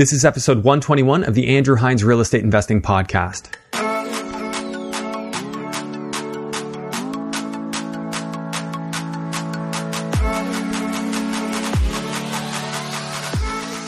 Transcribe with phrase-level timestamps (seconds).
[0.00, 3.50] This is episode 121 of the Andrew Hines Real Estate Investing Podcast.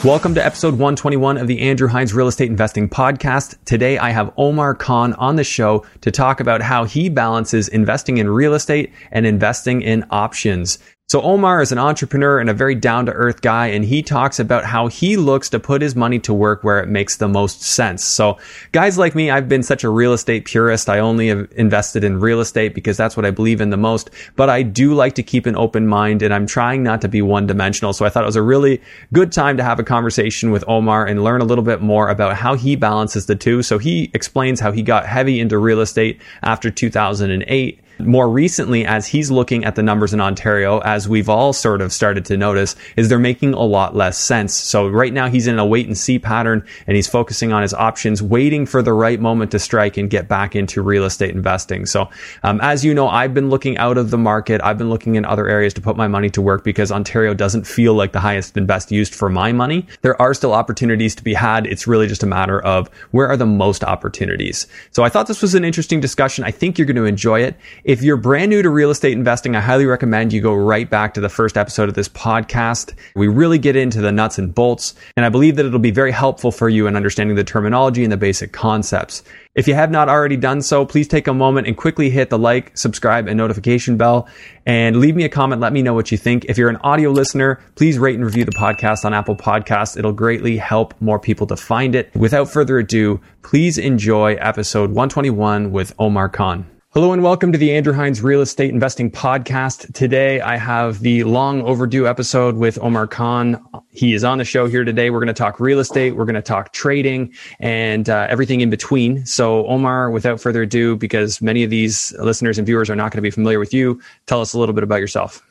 [0.05, 3.57] Welcome to episode 121 of the Andrew Hines Real Estate Investing Podcast.
[3.65, 8.19] Today I have Omar Khan on the show to talk about how he balances investing
[8.19, 10.79] in real estate and investing in options.
[11.13, 14.41] So Omar is an entrepreneur and a very down to earth guy, and he talks
[14.41, 17.61] about how he looks to put his money to work where it makes the most
[17.61, 18.03] sense.
[18.03, 18.39] So
[18.73, 20.89] guys like me, I've been such a real estate purist.
[20.89, 24.09] I only have invested in real estate because that's what I believe in the most,
[24.37, 27.21] but I do like to keep an open mind and I'm trying not to be
[27.21, 27.93] one dimensional.
[27.93, 28.81] So I thought it was a really
[29.13, 32.37] good time to have a conversation with Omar and learn a little bit more about
[32.37, 33.63] how he balances the two.
[33.63, 39.07] So he explains how he got heavy into real estate after 2008 more recently, as
[39.07, 42.77] he's looking at the numbers in Ontario, as we've all sort of started to notice,
[42.97, 44.55] is they're making a lot less sense.
[44.55, 47.75] So right now he's in a wait and see pattern and he's focusing on his
[47.75, 51.87] options, waiting for the right moment to strike and get back into real estate investing.
[51.87, 52.09] So,
[52.43, 54.61] um, as you know, I've been looking out of the market.
[54.63, 57.67] I've been looking in other areas to put my money to work because Ontario doesn't
[57.67, 59.87] feel like the highest and best used for my money.
[60.03, 61.67] There are still opportunities to be had.
[61.67, 64.67] It's really just a matter of where are the most opportunities.
[64.91, 66.45] So I thought this was an interesting discussion.
[66.45, 67.57] I think you're going to enjoy it.
[67.85, 71.15] If you're brand new to real estate investing, I highly recommend you go right back
[71.15, 72.95] to the first episode of this podcast.
[73.17, 76.13] We really get into the nuts and bolts, and I believe that it'll be very
[76.13, 79.25] helpful for you in understanding the terminology and the basic concepts.
[79.57, 82.39] If you have not already done so, please take a moment and quickly hit the
[82.39, 84.29] like, subscribe, and notification bell
[84.65, 85.61] and leave me a comment.
[85.61, 86.45] Let me know what you think.
[86.45, 89.99] If you're an audio listener, please rate and review the podcast on Apple Podcasts.
[89.99, 92.15] It'll greatly help more people to find it.
[92.15, 96.69] Without further ado, please enjoy episode 121 with Omar Khan.
[96.95, 99.91] Hello and welcome to the Andrew Hines Real Estate Investing Podcast.
[99.95, 103.65] Today I have the long overdue episode with Omar Khan.
[103.89, 105.09] He is on the show here today.
[105.09, 108.69] We're going to talk real estate, we're going to talk trading, and uh, everything in
[108.69, 109.25] between.
[109.25, 113.17] So, Omar, without further ado, because many of these listeners and viewers are not going
[113.17, 115.43] to be familiar with you, tell us a little bit about yourself.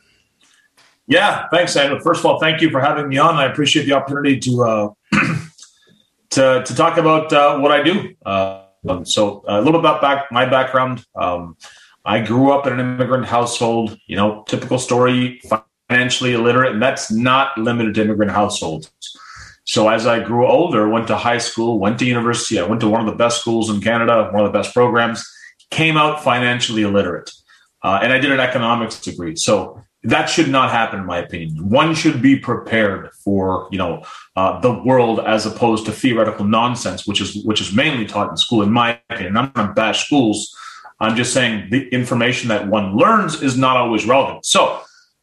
[1.08, 1.98] Yeah, thanks, Andrew.
[1.98, 3.34] First of all, thank you for having me on.
[3.34, 4.88] I appreciate the opportunity to uh,
[6.30, 8.14] to to talk about uh, what I do.
[8.88, 11.04] Um, so a little bit about back, my background.
[11.14, 11.56] Um,
[12.04, 15.40] I grew up in an immigrant household, you know, typical story,
[15.88, 18.90] financially illiterate, and that's not limited to immigrant households.
[19.64, 22.88] So as I grew older, went to high school, went to university, I went to
[22.88, 25.24] one of the best schools in Canada, one of the best programs,
[25.70, 27.30] came out financially illiterate.
[27.82, 29.36] Uh, and I did an economics degree.
[29.36, 31.68] So that should not happen, in my opinion.
[31.68, 34.04] One should be prepared for, you know,
[34.34, 38.36] uh, the world as opposed to theoretical nonsense, which is which is mainly taught in
[38.36, 38.62] school.
[38.62, 40.54] In my opinion, I'm not bash schools.
[40.98, 44.44] I'm just saying the information that one learns is not always relevant.
[44.44, 44.80] So,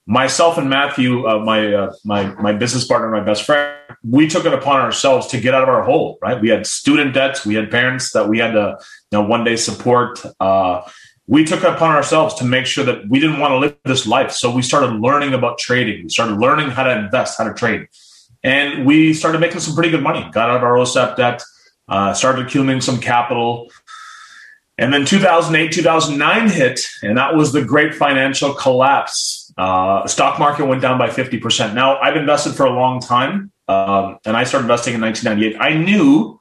[0.07, 3.77] myself and Matthew, uh, my uh, my my business partner, my best friend,
[4.09, 6.19] we took it upon ourselves to get out of our hole.
[6.21, 8.77] Right, we had student debts, we had parents that we had to,
[9.11, 10.23] you know, one day support.
[11.29, 14.31] We took upon ourselves to make sure that we didn't want to live this life.
[14.31, 16.01] So we started learning about trading.
[16.01, 17.87] We started learning how to invest, how to trade.
[18.41, 20.27] And we started making some pretty good money.
[20.31, 21.43] Got out of our OSAP debt,
[21.87, 23.69] uh, started accumulating some capital.
[24.79, 29.53] And then 2008, 2009 hit, and that was the great financial collapse.
[29.55, 31.75] Uh, stock market went down by 50%.
[31.75, 35.61] Now, I've invested for a long time, um, and I started investing in 1998.
[35.61, 36.39] I knew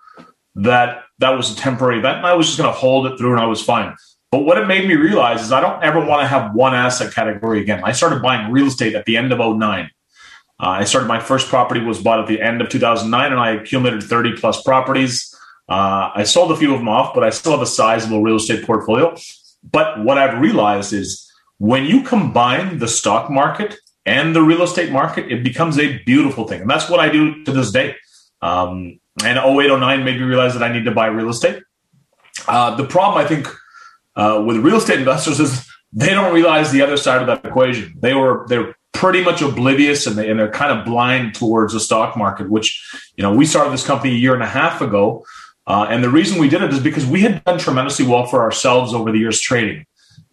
[0.55, 3.33] that that was a temporary event, and I was just going to hold it through,
[3.33, 3.95] and I was fine.
[4.31, 7.15] But what it made me realize is I don't ever want to have one asset
[7.15, 7.83] category again.
[7.83, 9.91] I started buying real estate at the end of 09.
[10.61, 13.53] Uh, I started my first property was bought at the end of 2009, and I
[13.53, 15.35] accumulated 30 plus properties.
[15.69, 18.37] Uh, I sold a few of them off, but I still have a sizable real
[18.37, 19.17] estate portfolio.
[19.71, 24.91] But what I've realized is when you combine the stock market and the real estate
[24.91, 26.63] market, it becomes a beautiful thing.
[26.63, 27.95] And that's what I do to this day.
[28.43, 31.63] Um, and 0809 made me realize that I need to buy real estate.
[32.47, 33.49] Uh, the problem, I think,
[34.19, 37.95] uh, with real estate investors is they don't realize the other side of that equation.
[38.01, 41.79] They were they're pretty much oblivious and, they, and they're kind of blind towards the
[41.79, 42.85] stock market, which,
[43.17, 45.25] you know, we started this company a year and a half ago.
[45.69, 48.41] Uh, and the reason we did it is because we had done tremendously well for
[48.41, 49.87] ourselves over the years trading.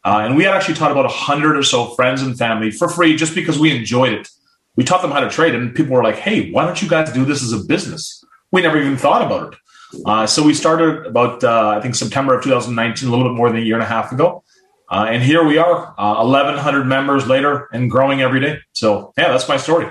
[0.03, 3.15] Uh, and we had actually taught about 100 or so friends and family for free
[3.15, 4.27] just because we enjoyed it.
[4.75, 7.11] We taught them how to trade, and people were like, hey, why don't you guys
[7.11, 8.23] do this as a business?
[8.51, 9.59] We never even thought about it.
[10.05, 13.49] Uh, so we started about, uh, I think, September of 2019, a little bit more
[13.49, 14.43] than a year and a half ago.
[14.89, 18.59] Uh, and here we are, uh, 1,100 members later and growing every day.
[18.73, 19.87] So, yeah, that's my story.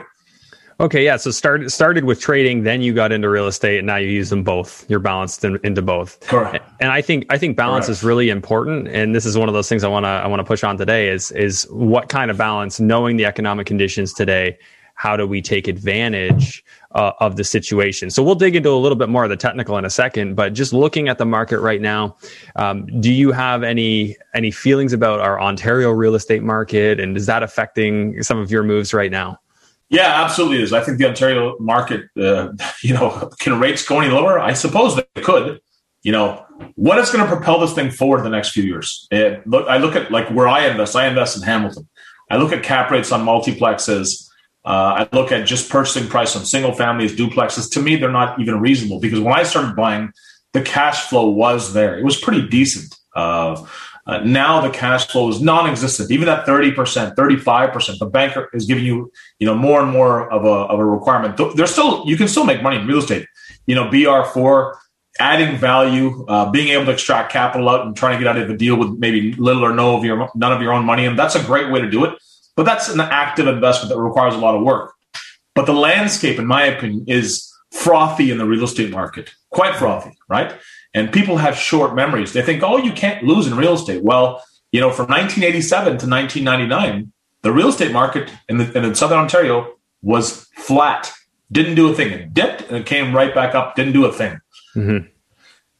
[0.81, 1.17] Okay, yeah.
[1.17, 4.31] So started started with trading, then you got into real estate, and now you use
[4.31, 4.85] them both.
[4.91, 6.19] You're balanced in, into both.
[6.21, 6.69] Correct.
[6.81, 7.99] And I think I think balance Correct.
[7.99, 10.41] is really important, and this is one of those things I want to I want
[10.41, 11.11] to push on today.
[11.11, 14.59] Is is what kind of balance, knowing the economic conditions today,
[14.95, 16.65] how do we take advantage
[16.95, 18.11] uh, of the situation.
[18.11, 20.35] So we'll dig into a little bit more of the technical in a second.
[20.35, 22.17] But just looking at the market right now,
[22.57, 27.27] um, do you have any any feelings about our Ontario real estate market, and is
[27.27, 29.39] that affecting some of your moves right now?
[29.91, 30.73] Yeah, absolutely is.
[30.73, 32.49] I think the Ontario market, uh,
[32.83, 34.39] you know, can rates go any lower?
[34.39, 35.61] I suppose they could.
[36.03, 36.45] You know,
[36.75, 39.09] what is going to propel this thing forward the next few years?
[39.11, 40.95] It, look, I look at like where I invest.
[40.95, 41.89] I invest in Hamilton.
[42.31, 44.29] I look at cap rates on multiplexes.
[44.65, 47.71] Uh, I look at just purchasing price on single families, duplexes.
[47.73, 50.13] To me, they're not even reasonable because when I started buying,
[50.53, 51.99] the cash flow was there.
[51.99, 52.97] It was pretty decent.
[53.15, 53.67] Uh,
[54.07, 56.11] uh, now the cash flow is non-existent.
[56.11, 60.45] Even at 30%, 35%, the banker is giving you, you know, more and more of
[60.45, 61.39] a, of a requirement.
[61.57, 63.27] There's still, you can still make money in real estate.
[63.67, 64.75] You know, BRRRR,
[65.19, 68.51] adding value, uh, being able to extract capital out and trying to get out of
[68.51, 71.19] a deal with maybe little or no of your none of your own money, and
[71.19, 72.19] that's a great way to do it.
[72.57, 74.95] But that's an active investment that requires a lot of work.
[75.55, 80.17] But the landscape, in my opinion, is frothy in the real estate market, quite frothy,
[80.29, 80.55] right?
[80.95, 82.33] And people have short memories.
[82.33, 84.03] They think, oh, you can't lose in real estate.
[84.03, 87.13] Well, you know, from 1987 to 1999,
[87.43, 91.13] the real estate market in, the, in Southern Ontario was flat,
[91.51, 92.13] didn't do a thing.
[92.13, 94.39] It dipped and it came right back up, didn't do a thing.
[94.77, 95.07] Mm-hmm.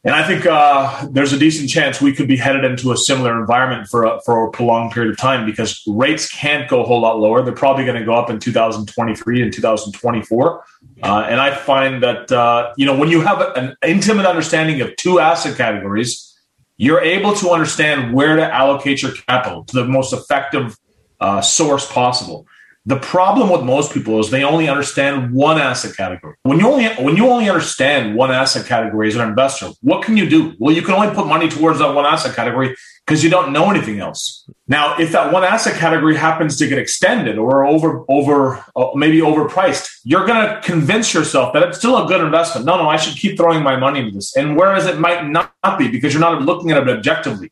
[0.05, 3.41] And I think uh, there's a decent chance we could be headed into a similar
[3.41, 7.01] environment for a, for a prolonged period of time because rates can't go a whole
[7.01, 7.43] lot lower.
[7.43, 10.65] They're probably going to go up in 2023 and 2024.
[11.03, 14.95] Uh, and I find that uh, you know when you have an intimate understanding of
[14.97, 16.39] two asset categories,
[16.77, 20.77] you're able to understand where to allocate your capital to the most effective
[21.21, 22.47] uh, source possible.
[22.87, 26.37] The problem with most people is they only understand one asset category.
[26.43, 30.19] When you only when you only understand one asset category as an investor, what can
[30.19, 30.53] you do?
[30.59, 32.77] Well, you can only put money towards that one asset category
[33.07, 34.47] because you don't know anything else.
[34.69, 39.21] Now, if that one asset category happens to get extended or over over uh, maybe
[39.21, 42.67] overpriced, you're going to convince yourself that it's still a good investment.
[42.67, 44.37] No, no, I should keep throwing my money into this.
[44.37, 47.51] And whereas it might not be because you're not looking at it objectively.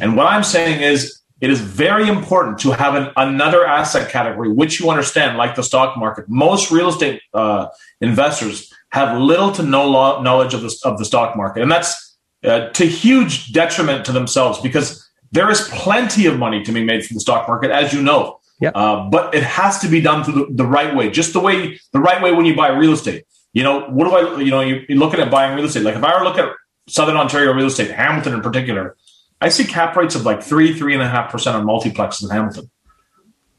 [0.00, 4.50] And what I'm saying is it is very important to have an, another asset category
[4.50, 6.28] which you understand, like the stock market.
[6.28, 7.68] Most real estate uh,
[8.00, 12.68] investors have little to no knowledge of the, of the stock market, and that's uh,
[12.70, 17.14] to huge detriment to themselves because there is plenty of money to be made from
[17.14, 18.40] the stock market, as you know.
[18.60, 18.72] Yep.
[18.74, 21.78] Uh, but it has to be done through the, the, right way, just the way
[21.92, 23.24] the right way when you buy real estate.
[23.52, 24.40] You know, what do I?
[24.40, 25.84] You know, you're looking at buying real estate.
[25.84, 26.52] Like if I were to look at
[26.88, 28.96] Southern Ontario real estate, Hamilton in particular,
[29.40, 32.30] I see cap rates of like three, three and a half percent on multiplexes in
[32.30, 32.70] Hamilton.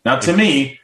[0.06, 0.80] Now, to me,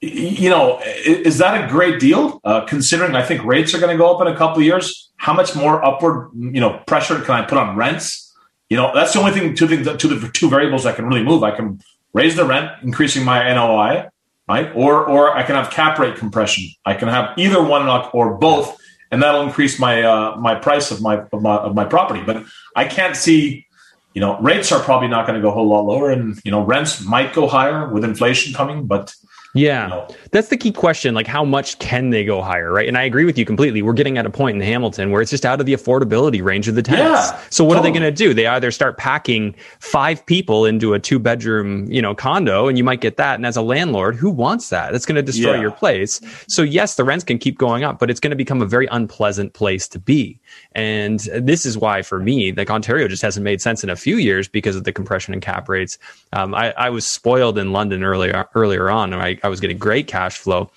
[0.00, 2.40] you know, is that a great deal?
[2.42, 5.10] Uh, considering I think rates are going to go up in a couple of years,
[5.16, 8.34] how much more upward, you know, pressure can I put on rents?
[8.70, 9.54] You know, that's the only thing.
[9.54, 11.42] Two things, two two variables I can really move.
[11.42, 11.80] I can
[12.14, 14.08] raise the rent, increasing my NOI,
[14.48, 14.72] right?
[14.74, 16.70] Or or I can have cap rate compression.
[16.86, 18.78] I can have either one or both,
[19.10, 22.22] and that'll increase my uh, my price of my, of my of my property.
[22.24, 22.44] But
[22.76, 23.66] I can't see
[24.14, 26.50] you know, rates are probably not going to go a whole lot lower, and you
[26.50, 29.14] know, rents might go higher with inflation coming, but
[29.54, 30.08] yeah, you know.
[30.30, 31.14] that's the key question.
[31.14, 32.86] Like, how much can they go higher, right?
[32.86, 33.82] And I agree with you completely.
[33.82, 36.68] We're getting at a point in Hamilton where it's just out of the affordability range
[36.68, 37.30] of the tenants.
[37.30, 37.90] Yeah, so what totally.
[37.90, 38.32] are they going to do?
[38.32, 42.84] They either start packing five people into a two bedroom, you know, condo, and you
[42.84, 43.36] might get that.
[43.36, 44.92] And as a landlord, who wants that?
[44.92, 45.62] That's going to destroy yeah.
[45.62, 46.20] your place.
[46.48, 48.86] So yes, the rents can keep going up, but it's going to become a very
[48.90, 50.39] unpleasant place to be.
[50.72, 54.16] And this is why, for me, like Ontario just hasn't made sense in a few
[54.16, 55.98] years because of the compression in cap rates.
[56.32, 59.12] Um, I, I was spoiled in London earlier earlier on.
[59.14, 60.70] I I was getting great cash flow.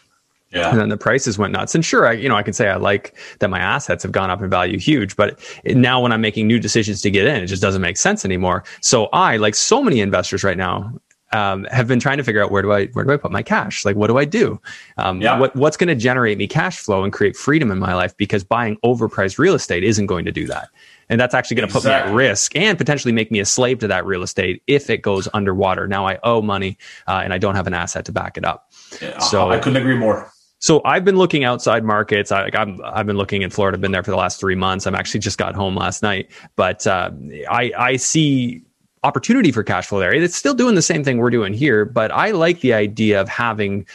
[0.52, 0.70] Yeah.
[0.70, 1.74] And then the prices went nuts.
[1.74, 4.30] And sure, I, you know, I can say I like that my assets have gone
[4.30, 7.42] up in value huge, but it, now when I'm making new decisions to get in,
[7.42, 8.64] it just doesn't make sense anymore.
[8.80, 10.94] So I, like so many investors right now,
[11.34, 13.42] um, have been trying to figure out where do I where do I put my
[13.42, 13.84] cash?
[13.84, 14.62] Like, what do I do?
[14.98, 15.38] Um, yeah.
[15.38, 18.16] What what's going to generate me cash flow and create freedom in my life?
[18.16, 20.70] Because buying overpriced real estate isn't going to do that,
[21.10, 22.02] and that's actually going to exactly.
[22.02, 24.90] put me at risk and potentially make me a slave to that real estate if
[24.90, 25.88] it goes underwater.
[25.88, 28.72] Now I owe money uh, and I don't have an asset to back it up.
[29.02, 30.32] Yeah, so I couldn't agree more.
[30.60, 32.32] So I've been looking outside markets.
[32.32, 33.76] I, am I've been looking in Florida.
[33.76, 34.88] I've been there for the last three months.
[34.88, 37.12] I'm actually just got home last night, but uh,
[37.50, 38.64] I I see
[39.04, 40.14] opportunity for cash flow there.
[40.14, 43.30] It's still doing the same thing we're doing here, but I like the idea of
[43.30, 43.86] having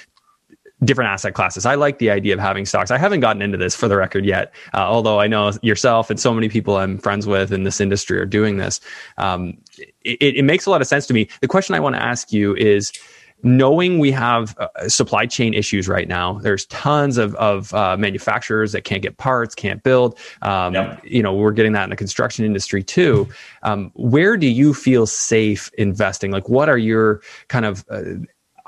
[0.84, 1.66] different asset classes.
[1.66, 2.90] I like the idea of having stocks.
[2.90, 6.20] I haven't gotten into this for the record yet, uh, although I know yourself and
[6.20, 8.80] so many people I'm friends with in this industry are doing this.
[9.16, 9.58] Um,
[10.04, 11.28] it, it makes a lot of sense to me.
[11.40, 12.92] The question I want to ask you is,
[13.42, 18.72] knowing we have uh, supply chain issues right now, there's tons of, of uh, manufacturers
[18.72, 20.18] that can't get parts, can't build.
[20.42, 21.00] Um, yep.
[21.04, 23.28] You know, we're getting that in the construction industry too.
[23.62, 26.30] Um, where do you feel safe investing?
[26.30, 28.02] Like, what are your kind of uh,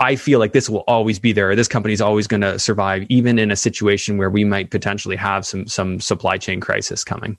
[0.00, 1.54] I feel like this will always be there.
[1.54, 5.16] This company is always going to survive, even in a situation where we might potentially
[5.16, 7.36] have some some supply chain crisis coming.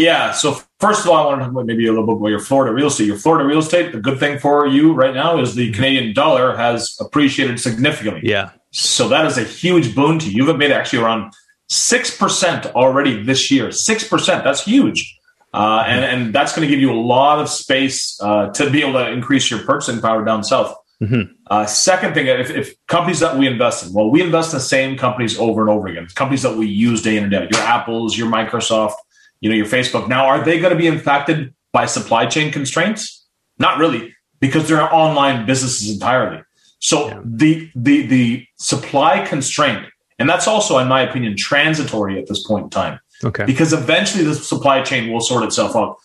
[0.00, 0.32] Yeah.
[0.32, 2.40] So first of all, I want to talk about maybe a little bit about your
[2.40, 3.06] Florida real estate.
[3.06, 3.92] Your Florida real estate.
[3.92, 8.22] The good thing for you right now is the Canadian dollar has appreciated significantly.
[8.24, 8.50] Yeah.
[8.72, 10.46] So that is a huge boon to you.
[10.46, 11.32] You've made actually around
[11.68, 13.70] six percent already this year.
[13.72, 14.44] Six percent.
[14.44, 15.16] That's huge.
[15.52, 18.82] Uh, and, and that's going to give you a lot of space uh, to be
[18.82, 20.76] able to increase your purchasing power down south.
[21.02, 21.32] Mm-hmm.
[21.46, 24.64] Uh, second thing, if, if, companies that we invest in, well, we invest in the
[24.64, 26.06] same companies over and over again.
[26.14, 27.50] Companies that we use day in and day out.
[27.50, 28.94] Your Apples, your Microsoft,
[29.40, 30.08] you know, your Facebook.
[30.08, 33.26] Now, are they going to be impacted by supply chain constraints?
[33.58, 36.42] Not really, because they're online businesses entirely.
[36.78, 37.20] So yeah.
[37.24, 39.86] the the the supply constraint,
[40.18, 43.00] and that's also, in my opinion, transitory at this point in time.
[43.22, 43.44] Okay.
[43.44, 45.96] Because eventually the supply chain will sort itself out.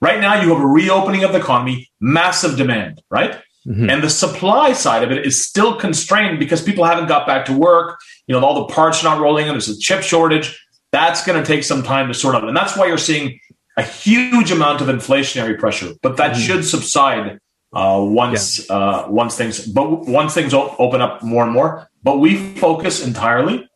[0.00, 3.40] Right now, you have a reopening of the economy, massive demand, right?
[3.66, 3.88] Mm-hmm.
[3.88, 7.52] And the supply side of it is still constrained because people haven't got back to
[7.56, 7.98] work.
[8.26, 9.52] You know, all the parts are not rolling in.
[9.52, 10.60] There's a chip shortage.
[10.94, 12.44] That's going to take some time to sort out.
[12.46, 13.40] And that's why you're seeing
[13.76, 16.40] a huge amount of inflationary pressure, but that mm-hmm.
[16.40, 17.40] should subside
[17.72, 18.76] uh, once yeah.
[18.76, 21.90] uh, once things but once things open up more and more.
[22.04, 23.68] But we focus entirely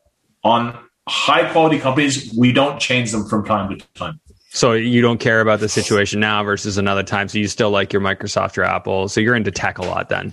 [0.44, 2.32] on high quality companies.
[2.38, 4.20] We don't change them from time to time.
[4.50, 7.26] So you don't care about the situation now versus another time.
[7.26, 9.08] So you still like your Microsoft or Apple.
[9.08, 10.32] So you're into tech a lot then.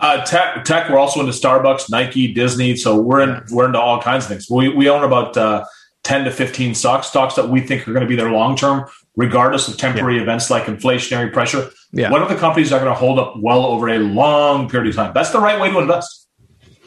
[0.00, 0.88] Uh, tech, tech.
[0.88, 2.76] We're also into Starbucks, Nike, Disney.
[2.76, 4.48] So we're in, we're into all kinds of things.
[4.50, 5.64] We we own about uh,
[6.02, 8.86] ten to fifteen stocks, stocks that we think are going to be there long term,
[9.16, 10.22] regardless of temporary yeah.
[10.22, 11.70] events like inflationary pressure.
[11.92, 12.10] Yeah.
[12.10, 14.90] What are the companies that are going to hold up well over a long period
[14.90, 15.12] of time?
[15.12, 16.19] That's the right way to invest.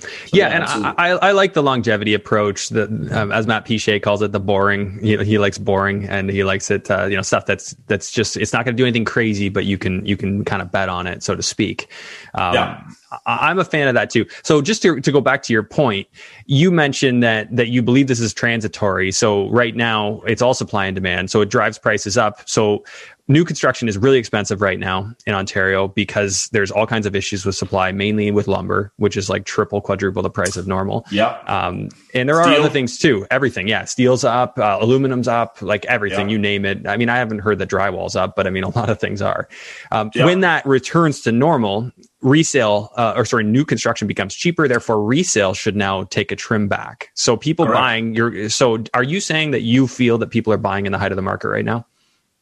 [0.04, 2.70] So yeah, and I, I, I, like the longevity approach.
[2.70, 5.00] That um, as Matt Picheca calls it, the boring.
[5.00, 6.90] He, he likes boring, and he likes it.
[6.90, 9.66] Uh, you know, stuff that's that's just it's not going to do anything crazy, but
[9.66, 11.88] you can you can kind of bet on it, so to speak.
[12.34, 12.84] Um, yeah.
[13.26, 14.26] I, I'm a fan of that too.
[14.44, 16.08] So just to, to go back to your point,
[16.46, 19.12] you mentioned that that you believe this is transitory.
[19.12, 22.48] So right now it's all supply and demand, so it drives prices up.
[22.48, 22.84] So
[23.28, 27.46] new construction is really expensive right now in Ontario because there's all kinds of issues
[27.46, 31.06] with supply, mainly with lumber, which is like triple, quadruple the price of normal.
[31.10, 31.38] Yeah.
[31.48, 32.56] Um, and there Steel.
[32.56, 33.26] are other things too.
[33.32, 33.68] Everything.
[33.68, 33.86] Yeah.
[33.86, 36.86] Steel's up, uh, aluminum's up, like everything, you name it.
[36.88, 39.22] I mean, I haven't heard that drywall's up, but I mean, a lot of things
[39.22, 39.48] are.
[39.92, 44.68] Um, When that returns to normal, resale uh, or sorry, new construction becomes cheaper.
[44.68, 47.10] Therefore, resale should now take a trim back.
[47.14, 47.80] So people Correct.
[47.80, 50.98] buying your, so are you saying that you feel that people are buying in the
[50.98, 51.86] height of the market right now?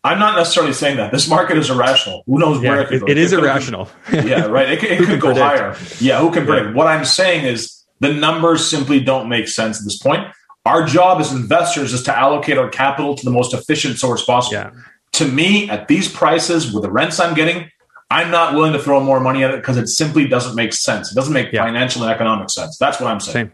[0.04, 2.24] I'm not necessarily saying that this market is irrational.
[2.26, 3.06] Who knows yeah, where it could go?
[3.06, 3.88] It, it is irrational.
[4.14, 4.70] yeah, right.
[4.70, 5.46] It, it could go predict?
[5.46, 5.78] higher.
[6.00, 6.70] Yeah, who can predict?
[6.70, 6.74] Yeah.
[6.74, 10.26] What I'm saying is the numbers simply don't make sense at this point.
[10.66, 14.54] Our job as investors is to allocate our capital to the most efficient source possible.
[14.54, 14.72] Yeah.
[15.14, 17.70] To me, at these prices, with the rents I'm getting,
[18.10, 21.12] I'm not willing to throw more money at it because it simply doesn't make sense.
[21.12, 22.78] It doesn't make financial and economic sense.
[22.78, 23.48] That's what I'm saying.
[23.48, 23.52] Same.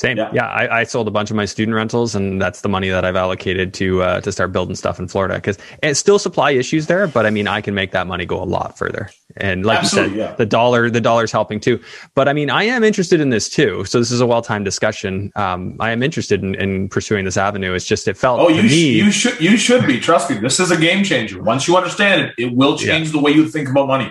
[0.00, 0.16] Same.
[0.16, 2.88] Yeah, yeah I, I, sold a bunch of my student rentals, and that's the money
[2.88, 6.52] that I've allocated to uh, to start building stuff in Florida because it's still supply
[6.52, 9.10] issues there, but I mean I can make that money go a lot further.
[9.36, 10.36] And like Absolutely, you said, yeah.
[10.36, 11.82] the dollar the dollar's helping too.
[12.14, 13.84] But I mean I am interested in this too.
[13.84, 15.32] So this is a well timed discussion.
[15.36, 17.74] Um, I am interested in, in, pursuing this avenue.
[17.74, 20.38] It's just it felt oh you sh- you should you should be trust me.
[20.38, 21.42] This is a game changer.
[21.42, 23.12] Once you understand it, it will change yeah.
[23.12, 24.10] the way you think about money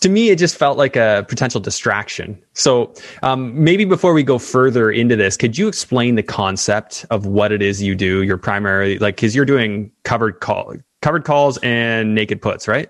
[0.00, 2.40] to me, it just felt like a potential distraction.
[2.52, 7.26] So, um, maybe before we go further into this, could you explain the concept of
[7.26, 8.22] what it is you do?
[8.22, 12.88] Your primary, like, because you're doing covered call, covered calls and naked puts, right?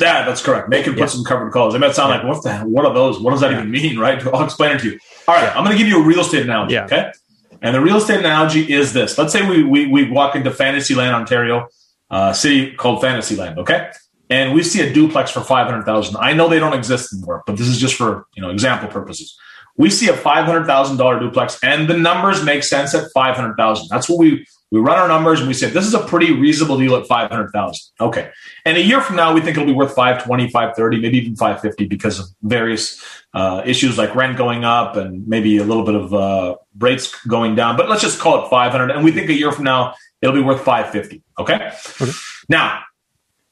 [0.00, 0.70] Yeah, that's correct.
[0.70, 1.18] Naked puts yeah.
[1.18, 1.74] and covered calls.
[1.74, 2.16] It might sound yeah.
[2.18, 3.20] like what the hell, what are those?
[3.20, 3.58] What does that yeah.
[3.58, 4.24] even mean, right?
[4.34, 4.98] I'll explain it to you.
[5.28, 6.78] All right, I'm going to give you a real estate analogy.
[6.78, 7.12] Okay,
[7.60, 11.14] and the real estate analogy is this: Let's say we we, we walk into Fantasyland,
[11.14, 11.68] Ontario,
[12.10, 13.58] uh, city called Fantasyland.
[13.58, 13.90] Okay,
[14.30, 16.16] and we see a duplex for 500,000.
[16.16, 19.36] I know they don't exist anymore, but this is just for, you know, example purposes.
[19.76, 23.88] We see a $500,000 duplex and the numbers make sense at 500,000.
[23.90, 26.78] That's what we we run our numbers and we say this is a pretty reasonable
[26.78, 27.74] deal at 500,000.
[28.00, 28.30] Okay.
[28.64, 31.86] And a year from now we think it'll be worth 520, 530, maybe even 550
[31.86, 36.14] because of various uh, issues like rent going up and maybe a little bit of
[36.14, 39.50] uh, rates going down, but let's just call it 500 and we think a year
[39.50, 41.22] from now it'll be worth 550.
[41.40, 41.72] Okay?
[42.00, 42.12] okay.
[42.48, 42.82] Now,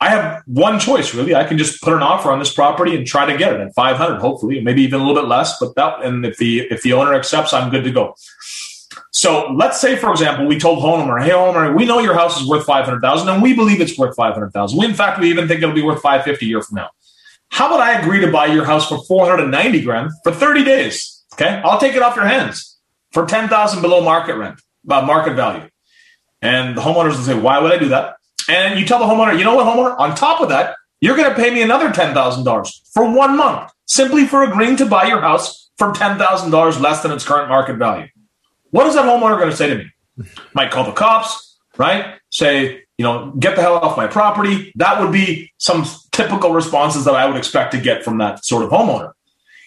[0.00, 1.34] I have one choice really.
[1.34, 3.74] I can just put an offer on this property and try to get it at
[3.74, 5.58] 500, hopefully, maybe even a little bit less.
[5.58, 8.14] But that, and if the if the owner accepts, I'm good to go.
[9.10, 12.48] So let's say, for example, we told homeowner, "Hey, homeowner, we know your house is
[12.48, 14.78] worth 500,000, and we believe it's worth 500,000.
[14.78, 16.90] We, in fact, we even think it'll be worth 550 a year from now.
[17.50, 21.24] How about I agree to buy your house for 490 grand for 30 days?
[21.34, 22.78] Okay, I'll take it off your hands
[23.12, 25.68] for 10,000 below market rent, uh, market value."
[26.40, 28.17] And the homeowners will say, "Why would I do that?"
[28.48, 31.28] And you tell the homeowner, you know what, homeowner, on top of that, you're going
[31.28, 35.70] to pay me another $10,000 for one month simply for agreeing to buy your house
[35.76, 38.08] for $10,000 less than its current market value.
[38.70, 40.28] What is that homeowner going to say to me?
[40.54, 42.16] Might call the cops, right?
[42.30, 44.72] Say, you know, get the hell off my property.
[44.74, 48.64] That would be some typical responses that I would expect to get from that sort
[48.64, 49.12] of homeowner.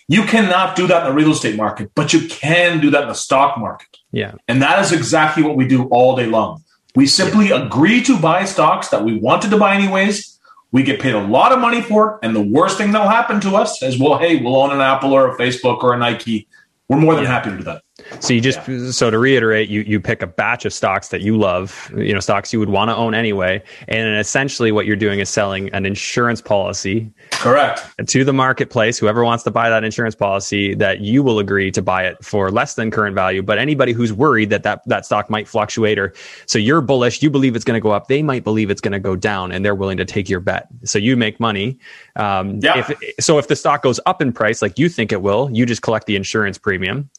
[0.07, 3.07] You cannot do that in the real estate market, but you can do that in
[3.07, 3.87] the stock market.
[4.11, 4.33] Yeah.
[4.49, 6.63] And that is exactly what we do all day long.
[6.95, 7.65] We simply yeah.
[7.65, 10.39] agree to buy stocks that we wanted to buy anyways.
[10.71, 12.25] We get paid a lot of money for it.
[12.25, 15.13] And the worst thing that'll happen to us is, well, hey, we'll own an Apple
[15.13, 16.47] or a Facebook or a Nike.
[16.87, 17.31] We're more than yeah.
[17.31, 17.83] happy to do that.
[18.19, 18.91] So you just yeah.
[18.91, 22.19] so to reiterate, you you pick a batch of stocks that you love, you know,
[22.19, 25.85] stocks you would want to own anyway, and essentially what you're doing is selling an
[25.85, 28.99] insurance policy, correct, to the marketplace.
[28.99, 32.51] Whoever wants to buy that insurance policy, that you will agree to buy it for
[32.51, 33.41] less than current value.
[33.41, 36.13] But anybody who's worried that that that stock might fluctuate, or
[36.45, 38.93] so you're bullish, you believe it's going to go up, they might believe it's going
[38.93, 40.67] to go down, and they're willing to take your bet.
[40.83, 41.79] So you make money.
[42.17, 42.77] Um, yeah.
[42.77, 45.65] If, so if the stock goes up in price, like you think it will, you
[45.65, 47.09] just collect the insurance premium.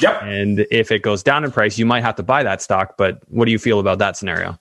[0.00, 0.22] Yep.
[0.22, 2.96] And if it goes down in price, you might have to buy that stock.
[2.96, 4.58] But what do you feel about that scenario?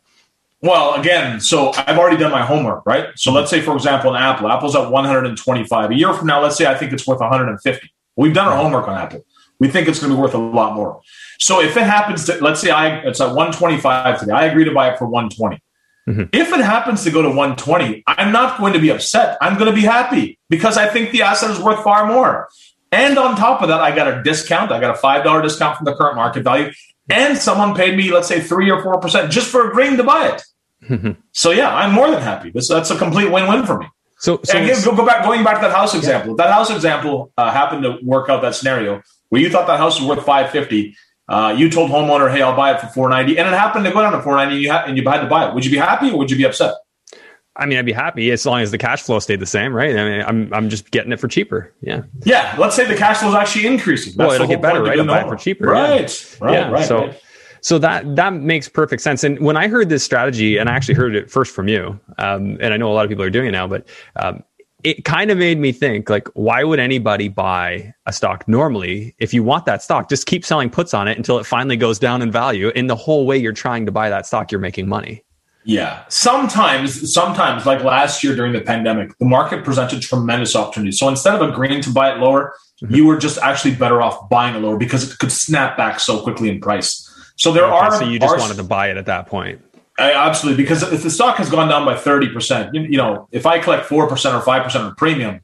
[0.61, 3.09] Well, again, so I've already done my homework, right?
[3.15, 5.91] So let's say, for example, an Apple, Apple's at 125.
[5.91, 7.93] A year from now, let's say I think it's worth 150.
[8.15, 9.25] We've done our homework on Apple.
[9.59, 11.01] We think it's going to be worth a lot more.
[11.39, 14.73] So if it happens to, let's say I it's at 125 today, I agree to
[14.73, 15.61] buy it for 120.
[16.07, 16.23] Mm-hmm.
[16.33, 19.37] If it happens to go to 120, I'm not going to be upset.
[19.41, 22.49] I'm going to be happy because I think the asset is worth far more.
[22.91, 24.71] And on top of that, I got a discount.
[24.71, 26.71] I got a $5 discount from the current market value.
[27.09, 31.19] And someone paid me, let's say, three or 4% just for agreeing to buy it.
[31.31, 32.51] so, yeah, I'm more than happy.
[32.51, 33.87] This, that's a complete win win for me.
[34.19, 36.31] So, so again, go, go, back, going back to that house example.
[36.31, 36.45] Yeah.
[36.45, 39.99] That house example uh, happened to work out that scenario where you thought that house
[39.99, 40.95] was worth 550
[41.27, 44.01] uh, you told homeowner, "Hey, I'll buy it for 490," and it happened to go
[44.01, 45.55] down to 490, and you, ha- and you had to buy it.
[45.55, 46.75] Would you be happy or would you be upset?
[47.57, 49.95] I mean, I'd be happy as long as the cash flow stayed the same, right?
[49.95, 51.73] I mean, I'm I'm just getting it for cheaper.
[51.81, 52.03] Yeah.
[52.23, 52.55] Yeah.
[52.57, 54.13] Let's say the cash flow is actually increasing.
[54.17, 54.99] That's well, it'll get better, right?
[54.99, 55.67] I'll buy it for cheaper.
[55.67, 56.37] Right.
[56.41, 56.45] Yeah.
[56.45, 56.53] Right.
[56.53, 56.71] Yeah.
[56.71, 56.85] Right.
[56.85, 57.07] So.
[57.07, 57.21] Right.
[57.61, 59.23] So that that makes perfect sense.
[59.23, 62.59] And when I heard this strategy, and I actually heard it first from you, um,
[62.61, 63.87] and I know a lot of people are doing it now, but
[64.17, 64.43] um,
[64.83, 69.15] it kind of made me think like, why would anybody buy a stock normally?
[69.17, 71.97] If you want that stock, just keep selling puts on it until it finally goes
[71.97, 72.71] down in value.
[72.75, 75.24] And the whole way you're trying to buy that stock, you're making money.
[75.65, 76.03] Yeah.
[76.09, 80.99] Sometimes, sometimes, like last year during the pandemic, the market presented tremendous opportunities.
[80.99, 82.93] So instead of agreeing to buy it lower, mm-hmm.
[82.93, 86.21] you were just actually better off buying it lower because it could snap back so
[86.21, 87.01] quickly in price.
[87.35, 87.97] So there okay, are.
[87.97, 89.59] So you just are, wanted to buy it at that point.
[89.97, 93.27] I, absolutely, because if the stock has gone down by thirty percent, you, you, know,
[93.31, 95.41] if I collect four percent or five percent of premium,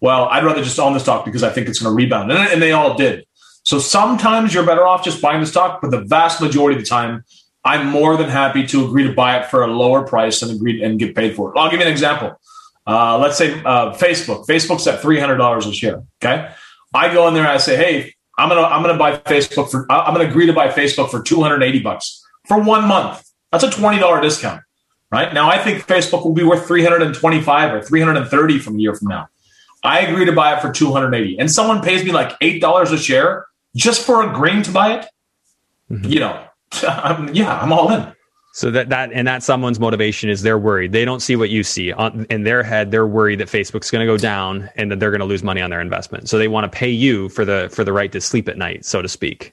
[0.00, 2.38] well, I'd rather just own the stock because I think it's going to rebound, and,
[2.52, 3.26] and they all did.
[3.64, 6.88] So sometimes you're better off just buying the stock, but the vast majority of the
[6.88, 7.24] time,
[7.66, 10.82] I'm more than happy to agree to buy it for a lower price and agree
[10.84, 11.58] and get paid for it.
[11.58, 12.40] I'll give you an example.
[12.86, 14.46] Uh, let's say uh, Facebook.
[14.46, 16.04] Facebook's at three hundred dollars a share.
[16.22, 16.48] Okay,
[16.94, 19.90] I go in there and I say, hey, I'm gonna I'm gonna buy Facebook for
[19.90, 23.28] I'm gonna agree to buy Facebook for two hundred eighty bucks for one month.
[23.50, 24.62] That's a twenty dollar discount,
[25.10, 25.34] right?
[25.34, 28.18] Now I think Facebook will be worth three hundred and twenty five or three hundred
[28.18, 29.26] and thirty from a year from now.
[29.82, 32.60] I agree to buy it for two hundred eighty, and someone pays me like eight
[32.60, 35.06] dollars a share just for agreeing to buy it.
[35.90, 36.12] Mm-hmm.
[36.12, 36.45] You know,
[36.82, 38.12] I'm, yeah, I'm all in.
[38.56, 40.92] So that that and that someone's motivation is they're worried.
[40.92, 42.90] They don't see what you see on, in their head.
[42.90, 45.60] They're worried that Facebook's going to go down and that they're going to lose money
[45.60, 46.30] on their investment.
[46.30, 48.86] So they want to pay you for the for the right to sleep at night,
[48.86, 49.52] so to speak.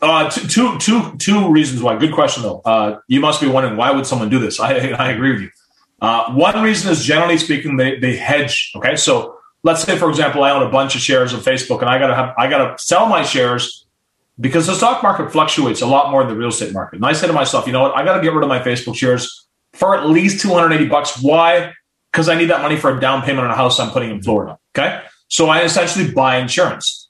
[0.00, 1.96] Uh, two, two, two, two reasons why.
[1.96, 2.62] Good question though.
[2.64, 4.60] Uh, you must be wondering why would someone do this?
[4.60, 5.50] I, I agree with you.
[6.00, 8.70] Uh, one reason is generally speaking they they hedge.
[8.76, 11.90] Okay, so let's say for example I own a bunch of shares of Facebook and
[11.90, 13.83] I gotta have I gotta sell my shares
[14.40, 16.96] because the stock market fluctuates a lot more than the real estate market.
[16.96, 17.96] And I say to myself, you know what?
[17.96, 21.22] I got to get rid of my Facebook shares for at least 280 bucks.
[21.22, 21.72] Why?
[22.12, 24.22] Because I need that money for a down payment on a house I'm putting in
[24.22, 24.58] Florida.
[24.76, 25.02] Okay.
[25.28, 27.08] So I essentially buy insurance.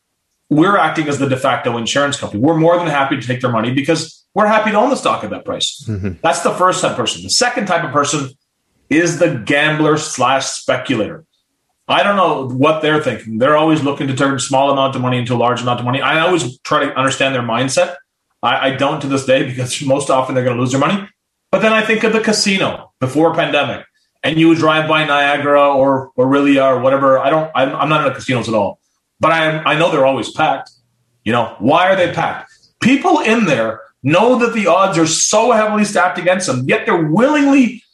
[0.50, 2.42] We're acting as the de facto insurance company.
[2.42, 5.24] We're more than happy to take their money because we're happy to own the stock
[5.24, 5.84] at that price.
[5.88, 6.12] Mm-hmm.
[6.22, 7.22] That's the first type of person.
[7.22, 8.30] The second type of person
[8.90, 11.24] is the gambler slash speculator.
[11.86, 13.38] I don't know what they're thinking.
[13.38, 16.00] They're always looking to turn small amount of money into a large amount of money.
[16.00, 17.96] I always try to understand their mindset.
[18.42, 21.08] I, I don't to this day because most often they're going to lose their money.
[21.50, 23.86] But then I think of the casino before pandemic,
[24.24, 27.18] and you would drive by Niagara or Orillia or whatever.
[27.18, 27.50] I don't.
[27.54, 28.80] I'm, I'm not in the casinos at all,
[29.20, 30.70] but I I know they're always packed.
[31.22, 32.50] You know why are they packed?
[32.82, 37.06] People in there know that the odds are so heavily stacked against them, yet they're
[37.06, 37.84] willingly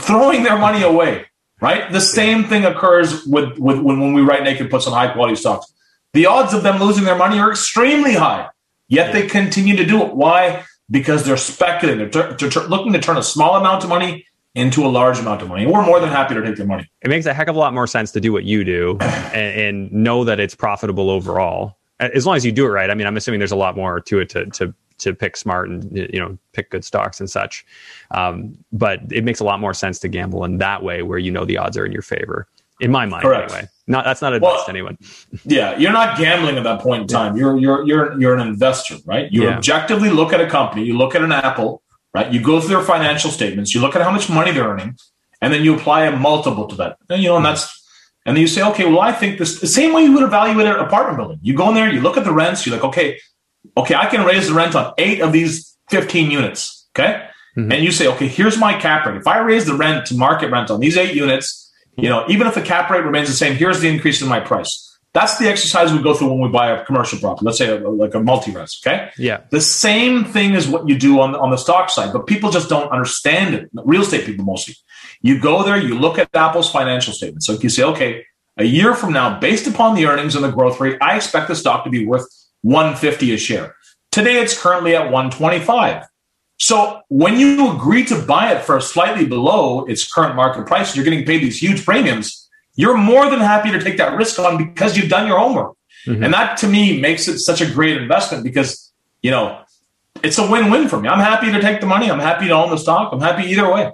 [0.00, 1.26] throwing their money away
[1.60, 1.90] right?
[1.90, 5.36] The same thing occurs with, with when, when we write naked puts on high quality
[5.36, 5.72] stocks.
[6.12, 8.48] The odds of them losing their money are extremely high,
[8.88, 10.14] yet they continue to do it.
[10.14, 10.64] Why?
[10.90, 12.10] Because they're speculating.
[12.10, 12.36] They're,
[12.68, 15.66] looking to turn a small amount of money into a large amount of money.
[15.66, 16.90] We're more than happy to take their money.
[17.02, 19.60] It makes a heck of a lot more sense to do what you do and,
[19.60, 21.76] and know that it's profitable overall.
[22.00, 22.90] As long as you do it right.
[22.90, 25.68] I mean, I'm assuming there's a lot more to it to, to to pick smart
[25.68, 27.64] and you know pick good stocks and such.
[28.10, 31.30] Um, but it makes a lot more sense to gamble in that way where you
[31.30, 32.48] know the odds are in your favor.
[32.80, 33.50] In my mind, Correct.
[33.50, 33.68] anyway.
[33.88, 34.98] Not that's not advice well, to anyone.
[35.44, 37.36] Yeah, you're not gambling at that point in time.
[37.36, 39.32] You're you're you're you're an investor, right?
[39.32, 39.56] You yeah.
[39.56, 40.84] objectively look at a company.
[40.84, 41.82] You look at an Apple,
[42.14, 42.32] right?
[42.32, 43.74] You go through their financial statements.
[43.74, 44.96] You look at how much money they're earning,
[45.40, 46.98] and then you apply a multiple to that.
[47.08, 47.78] And, you know, and that's
[48.26, 50.66] and then you say, okay, well, I think this the same way you would evaluate
[50.66, 51.38] an apartment building.
[51.40, 52.66] You go in there, you look at the rents.
[52.66, 53.18] You're like, okay,
[53.76, 56.86] okay, I can raise the rent on eight of these 15 units.
[56.96, 57.26] Okay.
[57.56, 57.72] Mm-hmm.
[57.72, 59.16] And you say, okay, here's my cap rate.
[59.16, 62.46] If I raise the rent to market rent on these eight units, you know, even
[62.46, 64.84] if the cap rate remains the same, here's the increase in my price.
[65.14, 67.44] That's the exercise we go through when we buy a commercial property.
[67.44, 68.80] Let's say a, like a multi-res.
[68.86, 69.10] Okay.
[69.16, 69.40] Yeah.
[69.50, 72.50] The same thing is what you do on the, on the stock side, but people
[72.50, 73.70] just don't understand it.
[73.84, 74.76] Real estate people mostly.
[75.20, 77.46] You go there, you look at Apple's financial statements.
[77.46, 78.24] So you say, okay,
[78.58, 81.56] a year from now, based upon the earnings and the growth rate, I expect the
[81.56, 82.26] stock to be worth
[82.62, 83.76] 150 a share.
[84.10, 86.04] Today it's currently at 125.
[86.58, 91.04] So when you agree to buy it for slightly below its current market price, you're
[91.04, 92.48] getting paid these huge premiums.
[92.74, 95.76] You're more than happy to take that risk on because you've done your homework.
[96.06, 96.24] Mm-hmm.
[96.24, 98.92] And that to me makes it such a great investment because,
[99.22, 99.62] you know,
[100.22, 101.08] it's a win-win for me.
[101.08, 102.10] I'm happy to take the money.
[102.10, 103.12] I'm happy to own the stock.
[103.12, 103.92] I'm happy either way.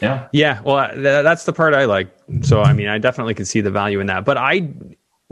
[0.00, 0.28] Yeah.
[0.32, 0.60] Yeah.
[0.62, 2.08] Well, th- that's the part I like.
[2.42, 4.24] So, I mean, I definitely can see the value in that.
[4.24, 4.68] But I,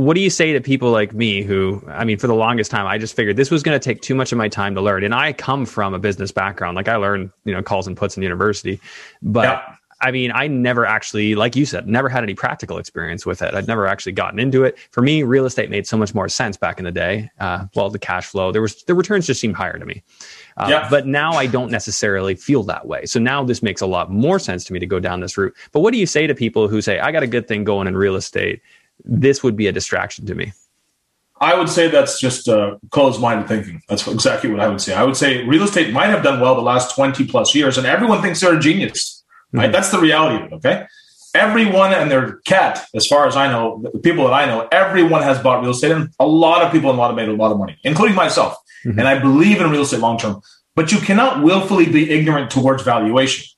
[0.01, 2.87] what do you say to people like me who i mean for the longest time
[2.87, 5.05] i just figured this was going to take too much of my time to learn
[5.05, 8.17] and i come from a business background like i learned you know calls and puts
[8.17, 8.81] in university
[9.23, 9.77] but yeah.
[10.03, 13.53] I mean, I never actually, like you said, never had any practical experience with it.
[13.53, 14.79] I'd never actually gotten into it.
[14.93, 17.31] For me, real estate made so much more sense back in the day.
[17.39, 20.03] Uh, well, the cash flow, there was the returns just seemed higher to me.
[20.57, 20.89] Uh, yeah.
[20.89, 23.05] But now I don't necessarily feel that way.
[23.05, 25.55] So now this makes a lot more sense to me to go down this route.
[25.71, 27.87] But what do you say to people who say, I got a good thing going
[27.87, 28.63] in real estate?
[29.05, 30.53] This would be a distraction to me.
[31.41, 33.81] I would say that's just uh, closed-minded thinking.
[33.89, 34.95] That's exactly what I would say.
[34.95, 37.87] I would say real estate might have done well the last twenty plus years, and
[37.87, 39.25] everyone thinks they're a genius.
[39.53, 39.65] Right?
[39.65, 39.73] Mm-hmm.
[39.73, 40.55] That's the reality of it.
[40.57, 40.87] Okay,
[41.35, 45.23] everyone and their cat, as far as I know, the people that I know, everyone
[45.23, 47.79] has bought real estate, and a lot of people have made a lot of money,
[47.85, 48.57] including myself.
[48.85, 48.99] Mm-hmm.
[48.99, 50.43] And I believe in real estate long term.
[50.75, 53.50] But you cannot willfully be ignorant towards valuation.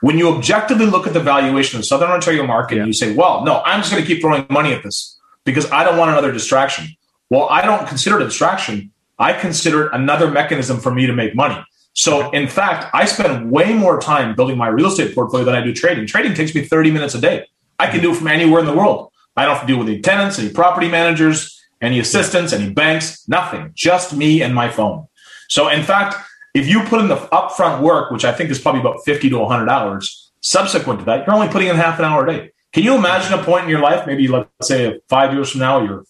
[0.00, 2.82] When you objectively look at the valuation of the Southern Ontario market, yeah.
[2.82, 5.70] and you say, well, no, I'm just going to keep throwing money at this because
[5.70, 6.88] I don't want another distraction.
[7.30, 8.92] Well, I don't consider it a distraction.
[9.18, 11.64] I consider it another mechanism for me to make money.
[11.94, 15.62] So, in fact, I spend way more time building my real estate portfolio than I
[15.62, 16.06] do trading.
[16.06, 17.46] Trading takes me 30 minutes a day.
[17.78, 19.10] I can do it from anywhere in the world.
[19.34, 23.26] I don't have to deal with any tenants, any property managers, any assistants, any banks,
[23.28, 23.72] nothing.
[23.74, 25.06] Just me and my phone.
[25.48, 26.16] So, in fact,
[26.56, 29.38] if you put in the upfront work, which I think is probably about 50 to
[29.38, 32.50] 100 hours, subsequent to that, you're only putting in half an hour a day.
[32.72, 35.82] Can you imagine a point in your life, maybe let's say five years from now,
[35.82, 36.04] you're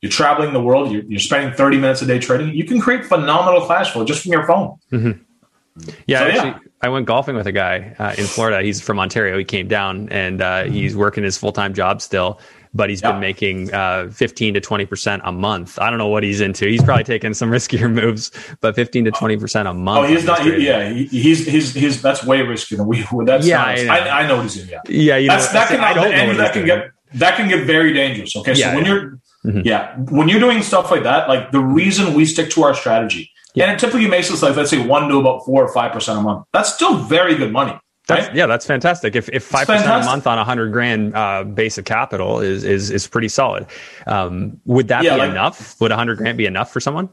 [0.00, 3.06] you're traveling the world, you're, you're spending 30 minutes a day trading, you can create
[3.06, 4.76] phenomenal cash flow just from your phone.
[4.90, 5.92] Mm-hmm.
[6.08, 6.58] Yeah, so, actually, yeah.
[6.80, 8.62] I went golfing with a guy uh, in Florida.
[8.62, 9.38] He's from Ontario.
[9.38, 12.40] He came down and uh, he's working his full time job still
[12.74, 13.12] but he's yeah.
[13.12, 15.78] been making uh, 15 to 20% a month.
[15.78, 16.66] I don't know what he's into.
[16.66, 18.30] He's probably taking some riskier moves,
[18.60, 20.06] but 15 to 20% a month.
[20.06, 23.46] Oh, he's not, he, yeah, he, he's, he's, he's, that's way riskier than we, that's
[23.46, 23.92] yeah, I know.
[23.92, 24.68] I, I, know what he's in.
[24.68, 24.80] Yeah.
[24.88, 25.16] Yeah.
[25.16, 27.92] You that's, know, that can, I don't know that can get, that can get very
[27.92, 28.34] dangerous.
[28.36, 28.54] Okay.
[28.54, 28.92] Yeah, so when yeah.
[28.92, 29.60] you're, mm-hmm.
[29.64, 33.30] yeah, when you're doing stuff like that, like the reason we stick to our strategy,
[33.54, 33.64] yeah.
[33.64, 36.22] and it typically makes us like, let's say one to about four or 5% a
[36.22, 36.46] month.
[36.52, 37.78] That's still very good money.
[38.16, 38.36] That's, right?
[38.36, 39.16] Yeah, that's fantastic.
[39.16, 42.64] If if five percent a month on a hundred grand uh, base of capital is
[42.64, 43.66] is is pretty solid.
[44.06, 45.80] Um, would that yeah, be like, enough?
[45.80, 47.08] Would a hundred grand be enough for someone?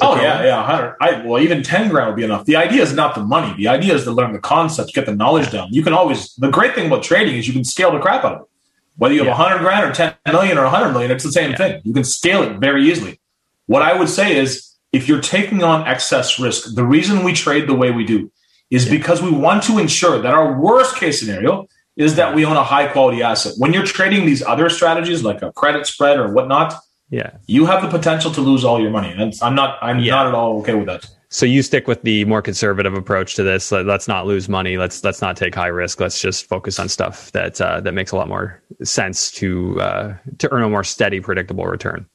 [0.00, 0.96] Oh yeah, yeah, hundred.
[1.00, 2.44] I well, even ten grand would be enough.
[2.44, 3.54] The idea is not the money.
[3.56, 5.68] The idea is to learn the concepts, get the knowledge down.
[5.70, 6.34] You can always.
[6.34, 8.48] The great thing about trading is you can scale the crap out of it.
[8.96, 9.36] Whether you have a yeah.
[9.36, 11.56] hundred grand or ten million or a hundred million, it's the same yeah.
[11.56, 11.82] thing.
[11.84, 13.20] You can scale it very easily.
[13.66, 17.66] What I would say is, if you're taking on excess risk, the reason we trade
[17.66, 18.30] the way we do
[18.70, 18.98] is yeah.
[18.98, 22.64] because we want to ensure that our worst case scenario is that we own a
[22.64, 23.54] high quality asset.
[23.56, 26.74] When you're trading these other strategies like a credit spread or whatnot,
[27.08, 29.12] yeah, you have the potential to lose all your money.
[29.16, 30.16] And I'm not I'm yeah.
[30.16, 31.06] not at all okay with that.
[31.28, 33.72] So you stick with the more conservative approach to this.
[33.72, 34.76] Let's not lose money.
[34.76, 36.00] Let's let's not take high risk.
[36.00, 40.14] Let's just focus on stuff that uh, that makes a lot more sense to uh,
[40.38, 42.06] to earn a more steady, predictable return.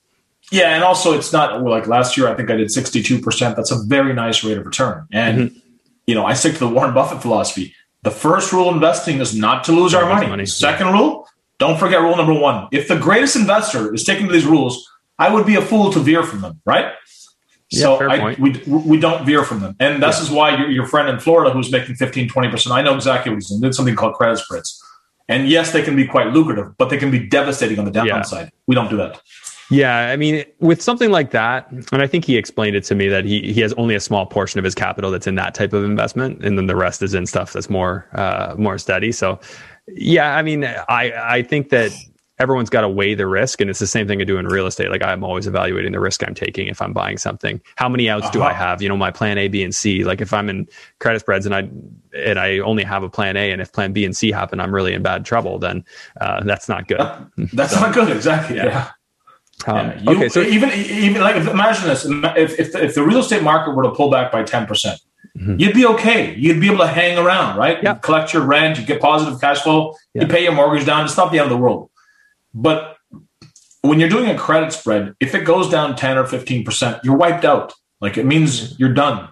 [0.52, 2.28] Yeah, and also it's not like last year.
[2.28, 3.56] I think I did sixty two percent.
[3.56, 5.08] That's a very nice rate of return.
[5.12, 5.58] And mm-hmm
[6.08, 7.74] you know, I stick to the Warren Buffett philosophy.
[8.04, 10.28] The first rule of investing is not to lose our money.
[10.28, 10.46] money.
[10.46, 10.94] Second yeah.
[10.94, 11.28] rule,
[11.60, 12.68] don't forget rule number one.
[12.72, 16.00] If the greatest investor is sticking to these rules, I would be a fool to
[16.00, 16.94] veer from them, right?
[17.70, 19.76] Yeah, so I, we, we don't veer from them.
[19.80, 20.24] And this yeah.
[20.24, 23.38] is why your, your friend in Florida who's making 15, 20%, I know exactly what
[23.38, 23.62] he's doing.
[23.62, 24.84] Did something called credit spreads.
[25.30, 28.46] And yes, they can be quite lucrative, but they can be devastating on the downside.
[28.46, 28.60] Yeah.
[28.68, 29.22] We don't do that.
[29.72, 33.08] Yeah, I mean, with something like that, and I think he explained it to me
[33.08, 35.72] that he he has only a small portion of his capital that's in that type
[35.72, 39.14] of investment, and then the rest is in stuff that's more uh, more steady.
[39.14, 39.40] So,
[39.88, 41.94] yeah, I mean, I I think that
[42.38, 44.68] everyone's got to weigh the risk, and it's the same thing I do in real
[44.68, 44.90] estate.
[44.90, 47.62] Like I'm always evaluating the risk I'm taking if I'm buying something.
[47.78, 48.32] How many outs uh-huh.
[48.34, 48.66] do I uh-huh.
[48.66, 48.82] have?
[48.82, 50.04] You know, my plan A, B, and C.
[50.04, 50.68] Like if I'm in
[51.00, 51.70] credit spreads and I
[52.14, 54.76] and I only have a plan A, and if plan B and C happen, I'm
[54.76, 55.60] really in bad trouble.
[55.60, 55.86] Then
[56.20, 57.00] uh, that's not good.
[57.54, 58.14] that's so, not good.
[58.14, 58.56] Exactly.
[58.58, 58.66] yeah.
[58.66, 58.92] yeah.
[59.68, 63.04] Um, yeah, you, okay, so even even like imagine this: if if the, if the
[63.04, 65.00] real estate market were to pull back by ten percent,
[65.38, 65.60] mm-hmm.
[65.60, 66.36] you'd be okay.
[66.36, 67.82] You'd be able to hang around, right?
[67.82, 67.96] Yeah.
[67.96, 70.24] Collect your rent, you get positive cash flow, yeah.
[70.24, 71.06] you pay your mortgage down.
[71.06, 71.90] It's not the end of the world.
[72.54, 72.98] But
[73.82, 77.18] when you're doing a credit spread, if it goes down ten or fifteen percent, you're
[77.18, 77.74] wiped out.
[78.00, 78.76] Like it means mm-hmm.
[78.80, 79.30] you're done,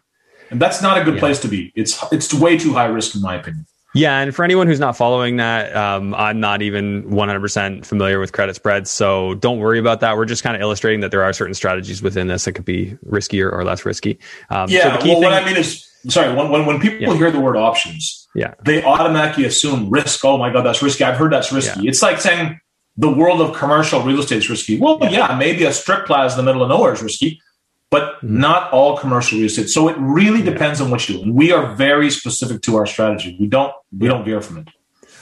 [0.52, 1.20] and that's not a good yeah.
[1.20, 1.72] place to be.
[1.76, 3.66] It's it's way too high risk, in my opinion.
[3.96, 8.34] Yeah, and for anyone who's not following that, um, I'm not even 100% familiar with
[8.34, 10.16] credit spreads, so don't worry about that.
[10.16, 12.98] We're just kind of illustrating that there are certain strategies within this that could be
[13.06, 14.20] riskier or less risky.
[14.52, 17.18] Um, yeah, so well, thing, what I mean is, sorry, when when, when people yeah.
[17.18, 20.24] hear the word options, yeah, they automatically assume risk.
[20.24, 21.04] Oh my god, that's risky.
[21.04, 21.82] I've heard that's risky.
[21.82, 21.90] Yeah.
[21.90, 22.60] It's like saying
[22.96, 24.80] the world of commercial real estate is risky.
[24.80, 27.42] Well, yeah, yeah maybe a strip plaza in the middle of nowhere is risky,
[27.90, 28.40] but mm-hmm.
[28.40, 29.70] not all commercial real estate.
[29.70, 31.24] So it really depends on what you do.
[31.24, 33.38] And we are very specific to our strategy.
[33.40, 34.68] We don't we don't veer from it.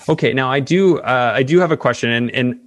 [0.10, 2.60] Okay, now I do uh, I do have a question, and and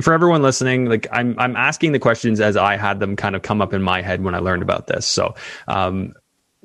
[0.00, 3.42] for everyone listening, like I'm I'm asking the questions as I had them kind of
[3.42, 5.06] come up in my head when I learned about this.
[5.06, 5.34] So,
[5.68, 6.14] um,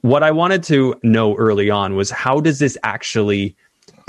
[0.02, 3.56] what I wanted to know early on was how does this actually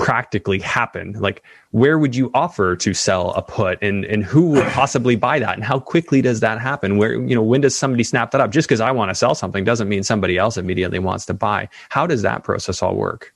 [0.01, 1.13] practically happen?
[1.13, 5.37] Like, where would you offer to sell a put and, and who would possibly buy
[5.37, 5.53] that?
[5.53, 6.97] And how quickly does that happen?
[6.97, 8.49] Where, you know, when does somebody snap that up?
[8.49, 11.69] Just because I want to sell something doesn't mean somebody else immediately wants to buy.
[11.89, 13.35] How does that process all work?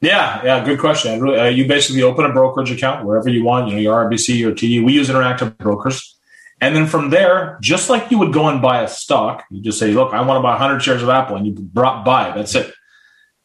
[0.00, 1.28] Yeah, yeah, good question.
[1.28, 4.52] Uh, you basically open a brokerage account wherever you want, you know, your RBC or
[4.52, 4.84] TD.
[4.84, 6.16] We use interactive brokers.
[6.60, 9.78] And then from there, just like you would go and buy a stock, you just
[9.78, 12.32] say, look, I want to buy 100 shares of Apple, and you buy.
[12.34, 12.74] That's it.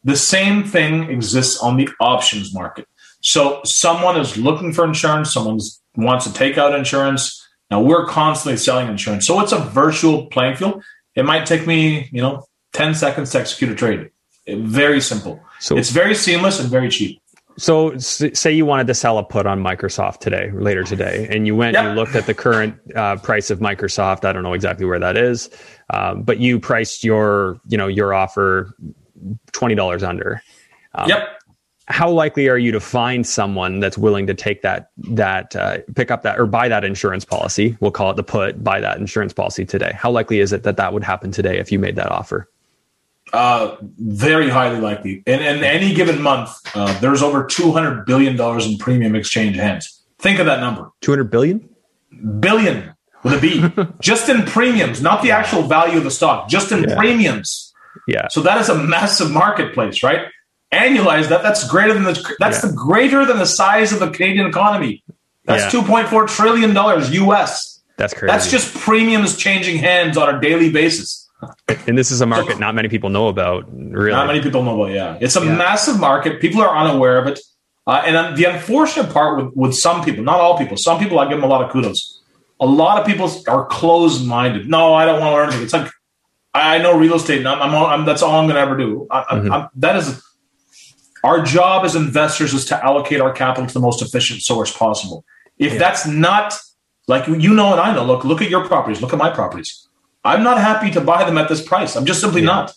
[0.06, 2.86] The same thing exists on the options market.
[3.22, 5.58] So someone is looking for insurance, someone
[5.96, 7.44] wants to take out insurance.
[7.72, 9.26] Now we're constantly selling insurance.
[9.26, 10.84] So it's a virtual playing field.
[11.16, 14.10] It might take me, you know, 10 seconds to execute a trade.
[14.46, 15.40] Very simple.
[15.58, 17.20] So it's very seamless and very cheap.
[17.58, 21.56] So, say you wanted to sell a put on Microsoft today, later today, and you
[21.56, 21.84] went yep.
[21.84, 24.26] and you looked at the current uh, price of Microsoft.
[24.26, 25.48] I don't know exactly where that is,
[25.88, 28.76] um, but you priced your, you know, your offer
[29.52, 30.42] twenty dollars under.
[30.94, 31.28] Um, yep.
[31.88, 36.10] How likely are you to find someone that's willing to take that that uh, pick
[36.10, 37.76] up that or buy that insurance policy?
[37.80, 38.62] We'll call it the put.
[38.64, 39.92] Buy that insurance policy today.
[39.94, 42.48] How likely is it that that would happen today if you made that offer?
[43.32, 45.22] Uh, very highly likely.
[45.26, 49.56] In, in any given month, uh, there's over two hundred billion dollars in premium exchange
[49.56, 50.02] hands.
[50.18, 50.90] Think of that number.
[51.00, 51.68] Two hundred billion.
[52.40, 53.92] Billion with a B.
[54.00, 56.48] just in premiums, not the actual value of the stock.
[56.48, 56.96] Just in yeah.
[56.96, 57.65] premiums.
[58.06, 58.28] Yeah.
[58.28, 60.26] So that is a massive marketplace, right?
[60.72, 61.42] Annualize that.
[61.42, 62.70] That's greater than the that's yeah.
[62.70, 65.02] the greater than the size of the Canadian economy.
[65.44, 65.80] That's yeah.
[65.80, 67.82] two point four trillion dollars US.
[67.96, 68.26] That's crazy.
[68.30, 71.28] That's just premiums changing hands on a daily basis.
[71.86, 73.64] And this is a market not many people know about.
[73.70, 74.92] Really, not many people know about.
[74.92, 75.56] Yeah, it's a yeah.
[75.56, 76.40] massive market.
[76.40, 77.40] People are unaware of it.
[77.86, 81.28] Uh, and the unfortunate part with, with some people, not all people, some people I
[81.28, 82.20] give them a lot of kudos.
[82.58, 84.68] A lot of people are closed minded.
[84.68, 85.64] No, I don't want to learn anything.
[85.64, 85.92] It's like
[86.56, 89.06] I know real estate, and I'm, I'm, I'm that's all I'm going to ever do.
[89.10, 89.80] I, mm-hmm.
[89.80, 90.22] that is
[91.24, 95.24] our job as investors is to allocate our capital to the most efficient source possible.
[95.58, 95.78] If yeah.
[95.78, 96.58] that's not
[97.08, 99.88] like you know and I know, look, look at your properties, look at my properties.
[100.24, 101.96] I'm not happy to buy them at this price.
[101.96, 102.46] I'm just simply yeah.
[102.46, 102.74] not,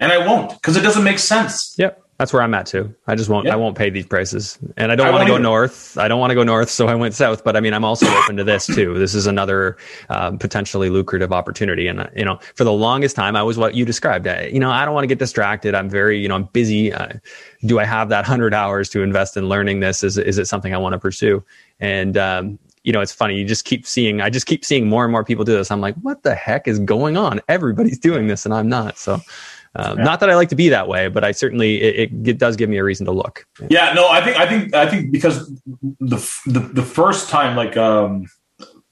[0.00, 1.74] and I won't because it doesn't make sense.
[1.78, 2.02] Yep.
[2.18, 2.92] That's where I'm at too.
[3.06, 3.48] I just won't.
[3.48, 5.42] I won't pay these prices, and I don't want to go either.
[5.42, 5.96] north.
[5.96, 7.44] I don't want to go north, so I went south.
[7.44, 8.98] But I mean, I'm also open to this too.
[8.98, 9.76] This is another
[10.08, 11.86] um, potentially lucrative opportunity.
[11.86, 14.26] And uh, you know, for the longest time, I was what you described.
[14.26, 15.76] I, you know, I don't want to get distracted.
[15.76, 16.92] I'm very, you know, I'm busy.
[16.92, 17.12] Uh,
[17.64, 20.02] do I have that hundred hours to invest in learning this?
[20.02, 21.44] Is is it something I want to pursue?
[21.78, 23.36] And um, you know, it's funny.
[23.36, 24.20] You just keep seeing.
[24.22, 25.70] I just keep seeing more and more people do this.
[25.70, 27.40] I'm like, what the heck is going on?
[27.48, 28.98] Everybody's doing this, and I'm not.
[28.98, 29.20] So.
[29.78, 30.04] Um, yeah.
[30.04, 32.68] Not that I like to be that way, but I certainly it, it, does give
[32.68, 33.46] me a reason to look.
[33.68, 35.48] Yeah, no, I think I think I think because
[36.00, 38.26] the the, the first time like um,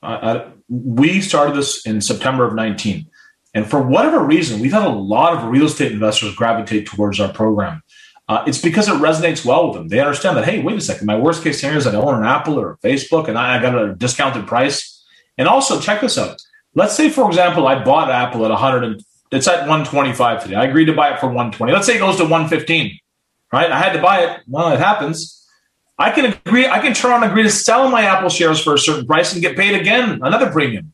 [0.01, 3.09] I, I, we started this in September of nineteen,
[3.53, 7.33] and for whatever reason, we've had a lot of real estate investors gravitate towards our
[7.33, 7.83] program.
[8.29, 9.89] Uh, it's because it resonates well with them.
[9.89, 12.15] They understand that hey, wait a second, my worst case scenario is that I own
[12.15, 14.93] an Apple or Facebook, and I, I got a discounted price.
[15.39, 16.41] And also check this out.
[16.75, 20.57] Let's say, for example, I bought Apple at 100 it's at 125 today.
[20.57, 21.73] I agreed to buy it for 120.
[21.73, 22.99] Let's say it goes to 115,
[23.53, 23.71] right?
[23.71, 24.41] I had to buy it.
[24.47, 25.47] Well, it happens.
[25.99, 26.67] I can agree.
[26.67, 29.41] I can turn on agree to sell my Apple shares for a certain price and
[29.41, 30.93] get paid again another premium,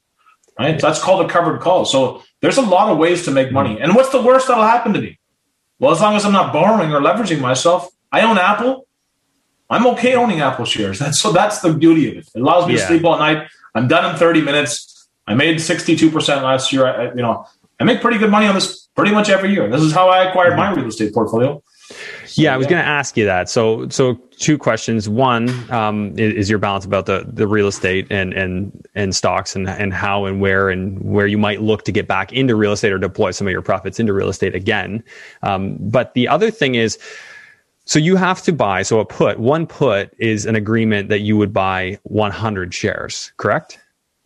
[0.58, 0.80] right?
[0.80, 1.84] So that's called a covered call.
[1.84, 3.74] So there's a lot of ways to make money.
[3.74, 3.84] Mm-hmm.
[3.84, 5.18] And what's the worst that'll happen to me?
[5.78, 8.86] Well, as long as I'm not borrowing or leveraging myself, I own Apple.
[9.68, 10.98] I'm okay owning Apple shares.
[10.98, 12.28] That's so that's the beauty of it.
[12.34, 12.80] It allows me yeah.
[12.80, 13.48] to sleep all night.
[13.74, 15.08] I'm done in 30 minutes.
[15.26, 16.86] I made 62% last year.
[16.86, 17.46] I, you know,
[17.82, 19.68] I make pretty good money on this pretty much every year.
[19.68, 21.60] This is how I acquired my real estate portfolio.
[21.88, 22.70] So, yeah, I was yeah.
[22.70, 23.50] going to ask you that.
[23.50, 25.08] So, so two questions.
[25.08, 29.68] One um, is, your balance about the the real estate and and and stocks and
[29.68, 32.92] and how and where and where you might look to get back into real estate
[32.92, 35.02] or deploy some of your profits into real estate again.
[35.42, 36.98] Um, but the other thing is.
[37.84, 38.82] So you have to buy.
[38.82, 43.80] So a put, one put is an agreement that you would buy 100 shares, correct?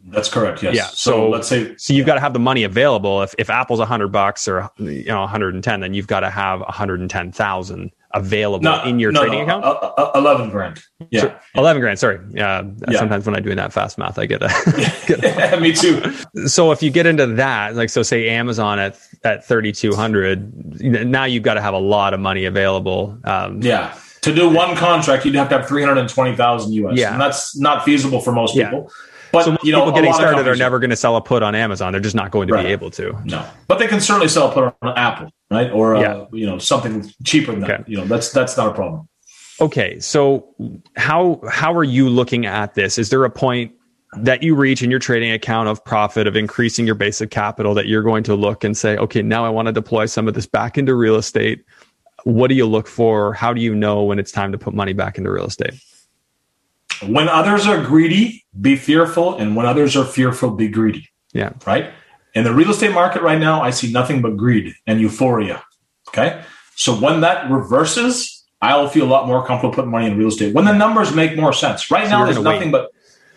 [0.08, 0.62] That's correct.
[0.62, 0.74] Yes.
[0.74, 0.86] Yeah.
[0.86, 2.06] So, so let's say so you've yeah.
[2.06, 3.22] got to have the money available.
[3.22, 7.92] If if Apple's hundred bucks or you know 110, then you've got to have 110,000
[8.14, 9.64] available no, in your no, trading no, account.
[9.64, 10.82] Uh, uh, Eleven grand.
[11.10, 11.20] Yeah.
[11.20, 11.98] So, Eleven grand.
[11.98, 12.20] Sorry.
[12.30, 12.62] Yeah.
[12.88, 12.98] yeah.
[12.98, 14.48] Sometimes when I'm doing that fast math, I get a.
[15.06, 16.12] get a yeah, me too.
[16.46, 21.42] So if you get into that, like so, say Amazon at at 3,200, now you've
[21.42, 23.18] got to have a lot of money available.
[23.24, 23.98] Um, yeah.
[24.22, 26.98] To do one contract, you'd have to have 320,000 US.
[26.98, 27.12] Yeah.
[27.12, 28.90] And that's not feasible for most people.
[29.26, 29.30] Yeah.
[29.32, 31.54] But so you know, people getting started are never going to sell a put on
[31.54, 31.92] Amazon.
[31.92, 32.66] They're just not going to right.
[32.66, 33.18] be able to.
[33.24, 35.70] No, but they can certainly sell a put on Apple, right?
[35.70, 37.76] Or uh, you know something cheaper than okay.
[37.78, 37.88] that.
[37.88, 39.08] You know, that's that's not a problem.
[39.60, 40.54] Okay, so
[40.96, 42.98] how how are you looking at this?
[42.98, 43.72] Is there a point
[44.18, 47.86] that you reach in your trading account of profit of increasing your basic capital that
[47.86, 50.46] you're going to look and say, okay, now I want to deploy some of this
[50.46, 51.64] back into real estate?
[52.24, 53.34] What do you look for?
[53.34, 55.74] How do you know when it's time to put money back into real estate?
[57.02, 61.08] When others are greedy, be fearful, and when others are fearful, be greedy.
[61.32, 61.52] Yeah.
[61.66, 61.90] Right.
[62.34, 65.62] In the real estate market right now, I see nothing but greed and euphoria.
[66.08, 66.42] Okay.
[66.74, 70.54] So when that reverses, I'll feel a lot more comfortable putting money in real estate
[70.54, 71.90] when the numbers make more sense.
[71.90, 72.72] Right so now, there's nothing wait.
[72.72, 72.90] but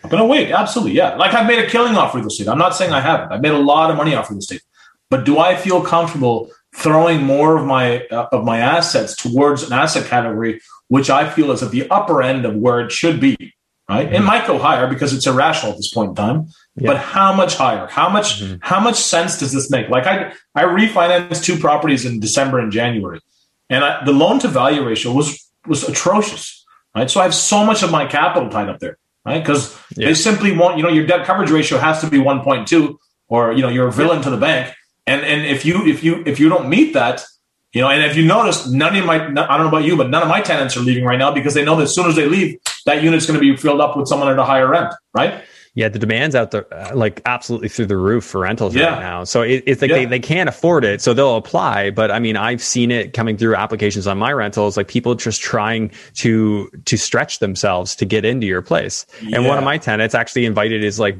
[0.04, 0.50] I'm going to wait.
[0.50, 0.94] Absolutely.
[0.94, 1.16] Yeah.
[1.16, 2.48] Like I've made a killing off real estate.
[2.48, 3.32] I'm not saying I haven't.
[3.32, 4.62] I've made a lot of money off real estate.
[5.10, 9.72] But do I feel comfortable throwing more of my uh, of my assets towards an
[9.72, 13.36] asset category which I feel is at the upper end of where it should be.
[13.88, 14.16] Right, mm-hmm.
[14.16, 16.48] it might go higher because it's irrational at this point in time.
[16.76, 16.92] Yeah.
[16.92, 17.88] But how much higher?
[17.88, 18.40] How much?
[18.40, 18.56] Mm-hmm.
[18.60, 19.88] How much sense does this make?
[19.88, 23.20] Like I, I refinanced two properties in December and January,
[23.68, 26.64] and I, the loan to value ratio was was atrocious.
[26.94, 28.96] Right, so I have so much of my capital tied up there.
[29.24, 30.06] Right, because yeah.
[30.06, 30.76] they simply won't.
[30.76, 32.98] You know, your debt coverage ratio has to be one point two,
[33.28, 34.72] or you know, you're a villain to the bank.
[35.06, 37.24] And and if you if you if you don't meet that,
[37.72, 40.10] you know, and if you notice, none of my, I don't know about you, but
[40.10, 42.16] none of my tenants are leaving right now because they know that as soon as
[42.16, 44.92] they leave, that unit's going to be filled up with someone at a higher rent,
[45.14, 45.44] right?
[45.74, 48.86] Yeah, the demand's out there, uh, like absolutely through the roof for rentals yeah.
[48.86, 49.22] right now.
[49.22, 49.98] So it, it's like yeah.
[49.98, 51.90] they, they can't afford it, so they'll apply.
[51.90, 55.40] But I mean, I've seen it coming through applications on my rentals, like people just
[55.40, 59.06] trying to to stretch themselves to get into your place.
[59.22, 59.36] Yeah.
[59.36, 61.16] And one of my tenants actually invited his like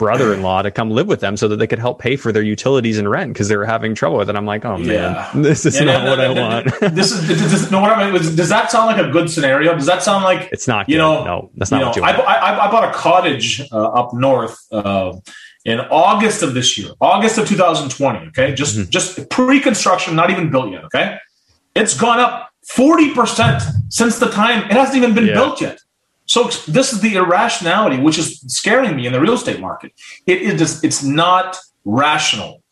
[0.00, 2.96] brother-in-law to come live with them so that they could help pay for their utilities
[2.96, 4.34] and rent because they were having trouble with it.
[4.34, 5.30] I'm like, oh yeah.
[5.34, 6.94] man, this is yeah, not no, what no, I no, want.
[6.94, 7.82] this is this, no.
[7.82, 9.74] What I mean, does that sound like a good scenario?
[9.74, 10.88] Does that sound like it's not?
[10.88, 10.98] You good.
[11.02, 12.02] know, no, that's not what you.
[12.02, 12.18] Want.
[12.18, 14.58] I, I, I bought a cottage uh, up north.
[14.72, 15.20] Uh,
[15.66, 18.28] in August of this year, August of 2020.
[18.28, 18.88] Okay, just mm-hmm.
[18.88, 20.84] just pre-construction, not even built yet.
[20.84, 21.18] Okay,
[21.76, 25.34] it's gone up 40 percent since the time it hasn't even been yeah.
[25.34, 25.78] built yet.
[26.30, 29.90] So this is the irrationality, which is scaring me in the real estate market.
[30.28, 32.62] It is just, it's not rational,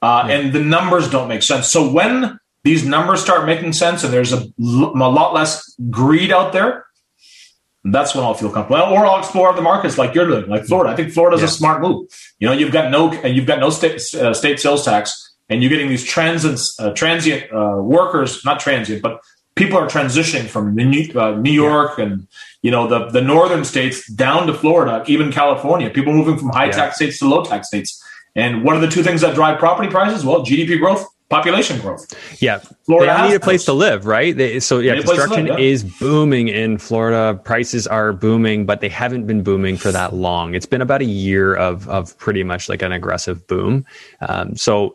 [0.00, 0.36] uh, yeah.
[0.36, 1.66] and the numbers don't make sense.
[1.66, 6.52] So when these numbers start making sense, and there's a, a lot less greed out
[6.52, 6.86] there,
[7.82, 8.80] that's when I'll feel comfortable.
[8.94, 10.92] Or I'll explore other markets like you're doing, like Florida.
[10.92, 11.46] I think Florida's yeah.
[11.46, 12.06] a smart move.
[12.38, 15.70] You know, you've got no you've got no state uh, state sales tax, and you're
[15.70, 19.20] getting these transient uh, transient uh, workers, not transient, but
[19.56, 22.04] people are transitioning from New, uh, New York yeah.
[22.04, 22.28] and
[22.62, 25.90] you know the the northern states down to Florida, even California.
[25.90, 26.72] People moving from high yeah.
[26.72, 28.02] tax states to low tax states.
[28.34, 30.24] And what are the two things that drive property prices?
[30.24, 32.06] Well, GDP growth, population growth.
[32.40, 34.34] Yeah, Florida they need a place to live, right?
[34.36, 35.64] They, so yeah, construction live, yeah.
[35.64, 37.38] is booming in Florida.
[37.42, 40.54] Prices are booming, but they haven't been booming for that long.
[40.54, 43.84] It's been about a year of of pretty much like an aggressive boom.
[44.20, 44.94] Um, so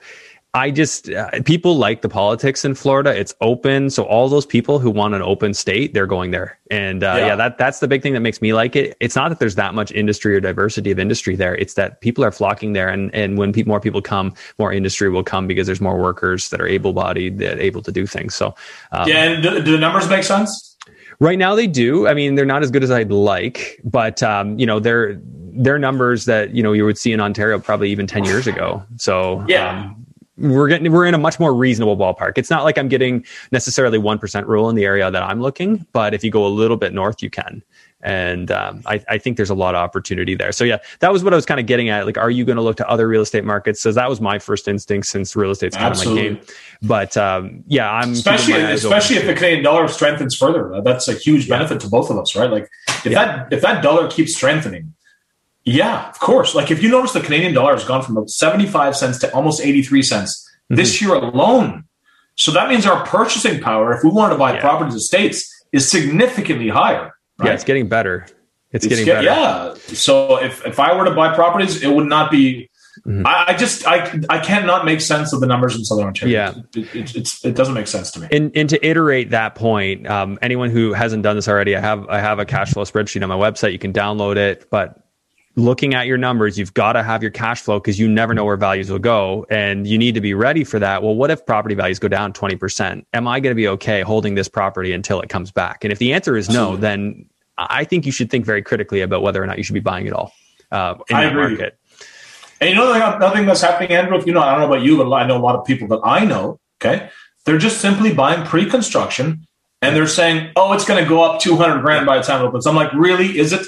[0.58, 3.16] I just uh, people like the politics in Florida.
[3.16, 6.58] It's open, so all those people who want an open state, they're going there.
[6.72, 7.28] And uh, yeah.
[7.28, 7.36] yeah.
[7.36, 8.98] that that's the big thing that makes me like it.
[9.00, 11.56] It's not that there's that much industry or diversity of industry there.
[11.56, 15.24] It's that people are flocking there, and and when more people come, more industry will
[15.24, 18.34] come because there's more workers that are able-bodied, that able to do things.
[18.34, 18.56] So
[18.92, 20.76] um, yeah, and do, do the numbers make sense?
[21.20, 22.08] Right now, they do.
[22.08, 25.22] I mean, they're not as good as I'd like, but um, you know, they're
[25.54, 28.84] they're numbers that you know you would see in Ontario probably even ten years ago.
[28.98, 29.84] So yeah.
[29.84, 30.07] Um,
[30.38, 32.38] we're getting we're in a much more reasonable ballpark.
[32.38, 35.86] It's not like I'm getting necessarily one percent rule in the area that I'm looking,
[35.94, 37.64] but if you go a little bit north, you can.
[38.02, 40.52] And um, I, I, think there's a lot of opportunity there.
[40.52, 42.06] So yeah, that was what I was kind of getting at.
[42.06, 43.82] Like, are you going to look to other real estate markets?
[43.82, 46.28] So that was my first instinct since real estate's kind Absolutely.
[46.28, 46.48] of my game.
[46.84, 50.80] But um, yeah, I'm especially especially if the Canadian dollar strengthens further.
[50.84, 52.52] That's a huge benefit to both of us, right?
[52.52, 53.26] Like if yeah.
[53.26, 54.94] that if that dollar keeps strengthening,
[55.68, 56.56] yeah, of course.
[56.56, 59.60] Like if you notice the Canadian dollar has gone from about 75 cents to almost
[59.60, 60.76] 83 cents mm-hmm.
[60.76, 61.84] this year alone.
[62.36, 64.62] So that means our purchasing power, if we wanted to buy yeah.
[64.62, 67.18] properties in states, is significantly higher.
[67.38, 67.48] Right?
[67.48, 68.28] Yeah, it's getting better.
[68.72, 69.26] It's, it's getting get, better.
[69.26, 69.74] Yeah.
[69.94, 72.70] So if, if I were to buy properties, it would not be.
[73.06, 73.28] Mm-hmm.
[73.28, 76.34] I, I, just I I cannot make sense of the numbers in Southern Ontario.
[76.34, 78.28] Yeah, it, it, it doesn't make sense to me.
[78.32, 82.08] And, and to iterate that point, um, anyone who hasn't done this already, I have
[82.10, 83.72] I have a cash flow spreadsheet on my website.
[83.72, 85.07] You can download it, but
[85.58, 88.46] looking at your numbers, you've got to have your cash flow because you never know
[88.46, 91.02] where values will go and you need to be ready for that.
[91.02, 93.04] Well, what if property values go down 20%?
[93.14, 95.84] Am I going to be okay holding this property until it comes back?
[95.84, 97.26] And if the answer is no, then
[97.58, 100.06] I think you should think very critically about whether or not you should be buying
[100.06, 100.32] it all
[100.72, 101.56] uh, in I that agree.
[101.56, 101.80] market.
[102.62, 104.86] And you know, another thing that's happening, Andrew, if you know, I don't know about
[104.86, 107.10] you, but I know a lot of people that I know, okay,
[107.46, 109.48] they're just simply buying pre construction
[109.82, 112.48] and they're saying, oh, it's going to go up 200 grand by the time it
[112.48, 112.68] opens.
[112.68, 113.40] I'm like, really?
[113.40, 113.66] Is it?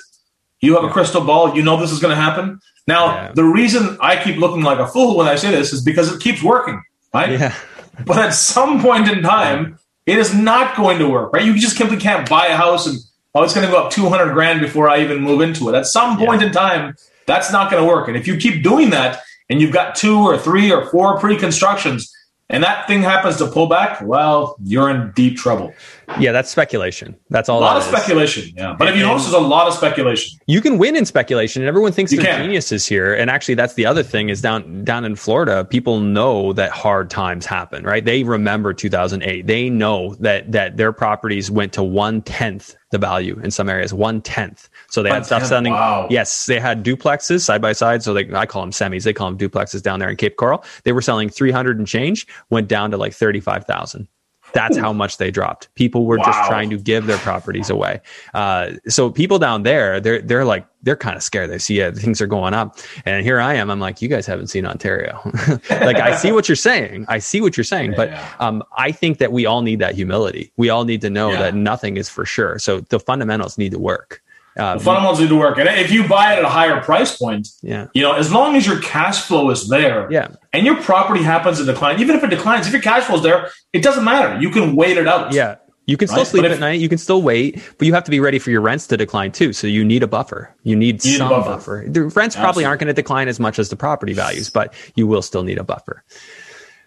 [0.62, 1.56] You have a crystal ball.
[1.56, 2.60] You know this is going to happen.
[2.88, 3.32] Now, yeah.
[3.34, 6.22] the reason I keep looking like a fool when I say this is because it
[6.22, 6.82] keeps working,
[7.14, 7.40] right?
[7.40, 7.56] Yeah.
[8.06, 11.44] But at some point in time, it is not going to work, right?
[11.44, 12.98] You just simply can't buy a house and
[13.36, 15.76] oh, it's going to go up 200 grand before I even move into it.
[15.76, 16.48] At some point yeah.
[16.48, 16.96] in time,
[17.28, 18.08] that's not going to work.
[18.08, 22.10] And if you keep doing that and you've got two or three or four pre-constructions,
[22.50, 25.74] and that thing happens to pull back, well, you're in deep trouble.
[26.20, 27.16] Yeah, that's speculation.
[27.30, 27.60] That's all.
[27.60, 27.90] A lot of is.
[27.90, 28.54] speculation.
[28.56, 30.40] Yeah, but if you notice, there's a lot of speculation.
[30.48, 32.46] You can win in speculation, and everyone thinks you they're can.
[32.46, 33.14] geniuses here.
[33.14, 37.10] And actually, that's the other thing is down down in Florida, people know that hard
[37.10, 37.84] times happen.
[37.84, 38.04] Right?
[38.04, 39.46] They remember 2008.
[39.48, 43.94] They know that that their properties went to one tenth the value in some areas,
[43.94, 44.68] one tenth.
[44.90, 45.74] So they had stuff selling.
[45.74, 46.08] Wow.
[46.10, 48.04] Yes, they had duplexes side by side.
[48.04, 49.04] So they, I call them semis.
[49.04, 50.64] They call them duplexes down there in Cape Coral.
[50.84, 54.08] They were selling 300 and change, went down to like 35,000.
[54.54, 55.74] That's how much they dropped.
[55.76, 56.26] People were wow.
[56.26, 58.02] just trying to give their properties away.
[58.34, 61.50] Uh, so people down there, they're they're like they're kind of scared.
[61.50, 63.70] They see yeah, things are going up, and here I am.
[63.70, 65.20] I'm like, you guys haven't seen Ontario.
[65.70, 67.06] like I see what you're saying.
[67.08, 70.52] I see what you're saying, but um, I think that we all need that humility.
[70.58, 71.40] We all need to know yeah.
[71.40, 72.60] that nothing is for sure.
[72.60, 74.22] So the fundamentals need to work.
[74.58, 75.58] Uh, the fundamentals need to work.
[75.58, 77.88] And if you buy it at a higher price point, yeah.
[77.94, 80.30] you know, as long as your cash flow is there yeah.
[80.52, 83.24] and your property happens to decline, even if it declines, if your cash flow is
[83.24, 84.40] there, it doesn't matter.
[84.42, 85.34] You can wait it out.
[85.34, 85.58] Yeah.
[85.86, 86.28] You can still right?
[86.28, 86.80] sleep if, at night.
[86.80, 89.32] You can still wait, but you have to be ready for your rents to decline
[89.32, 89.54] too.
[89.54, 90.56] So you need a buffer.
[90.64, 91.50] You need you some buffer.
[91.50, 91.86] buffer.
[91.88, 92.42] The rents Absolutely.
[92.44, 95.42] probably aren't going to decline as much as the property values, but you will still
[95.42, 96.04] need a buffer.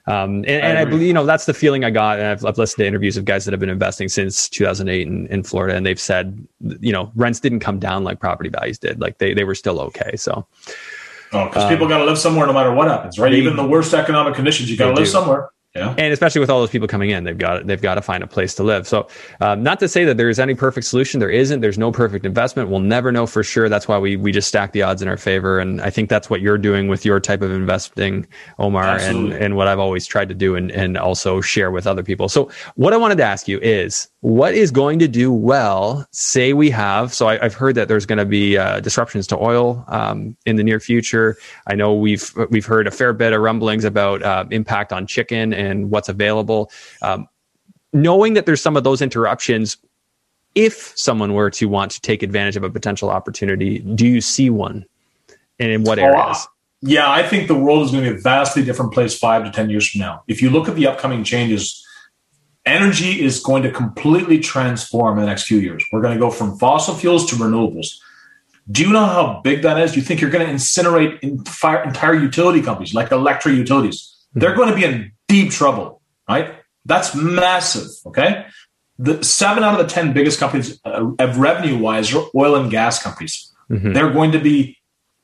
[0.06, 2.18] Um, and, and I, I, believe, you know, that's the feeling I got.
[2.18, 5.26] And I've, I've, listened to interviews of guys that have been investing since 2008 in,
[5.28, 6.44] in Florida, and they've said,
[6.80, 9.00] you know, rents didn't come down like property values did.
[9.00, 10.16] Like they, they were still okay.
[10.16, 10.46] So,
[11.32, 13.30] oh, because um, people got to live somewhere no matter what happens, right?
[13.30, 15.10] They, Even the worst economic conditions, you got to live do.
[15.10, 15.50] somewhere.
[15.74, 15.94] Yeah.
[15.96, 18.26] And especially with all those people coming in, they've got they've got to find a
[18.26, 18.86] place to live.
[18.86, 19.08] So,
[19.40, 21.18] um, not to say that there is any perfect solution.
[21.18, 21.60] There isn't.
[21.60, 22.68] There's no perfect investment.
[22.68, 23.70] We'll never know for sure.
[23.70, 25.58] That's why we we just stack the odds in our favor.
[25.58, 28.26] And I think that's what you're doing with your type of investing,
[28.58, 29.34] Omar, Absolutely.
[29.34, 32.28] and and what I've always tried to do and and also share with other people.
[32.28, 36.06] So, what I wanted to ask you is, what is going to do well?
[36.12, 37.12] Say we have.
[37.12, 40.56] So I, have heard that there's going to be uh, disruptions to oil um, in
[40.56, 41.36] the near future.
[41.66, 45.52] I know we've we've heard a fair bit of rumblings about uh, impact on chicken
[45.62, 46.70] and what's available.
[47.00, 47.28] Um,
[47.92, 49.76] knowing that there's some of those interruptions,
[50.54, 54.50] if someone were to want to take advantage of a potential opportunity, do you see
[54.50, 54.84] one?
[55.58, 56.38] And in what areas?
[56.40, 56.46] Oh,
[56.82, 59.50] yeah, I think the world is going to be a vastly different place five to
[59.50, 60.24] 10 years from now.
[60.26, 61.86] If you look at the upcoming changes,
[62.66, 65.84] energy is going to completely transform in the next few years.
[65.92, 67.98] We're going to go from fossil fuels to renewables.
[68.70, 69.92] Do you know how big that is?
[69.92, 74.00] Do you think you're going to incinerate entire utility companies like electric utilities?
[74.00, 74.40] Mm-hmm.
[74.40, 76.56] They're going to be in deep trouble, right?
[76.84, 77.88] That's massive.
[78.04, 78.44] Okay.
[78.98, 81.06] The seven out of the 10 biggest companies uh,
[81.36, 83.50] revenue wise are oil and gas companies.
[83.70, 83.94] Mm-hmm.
[83.94, 84.76] They're going to be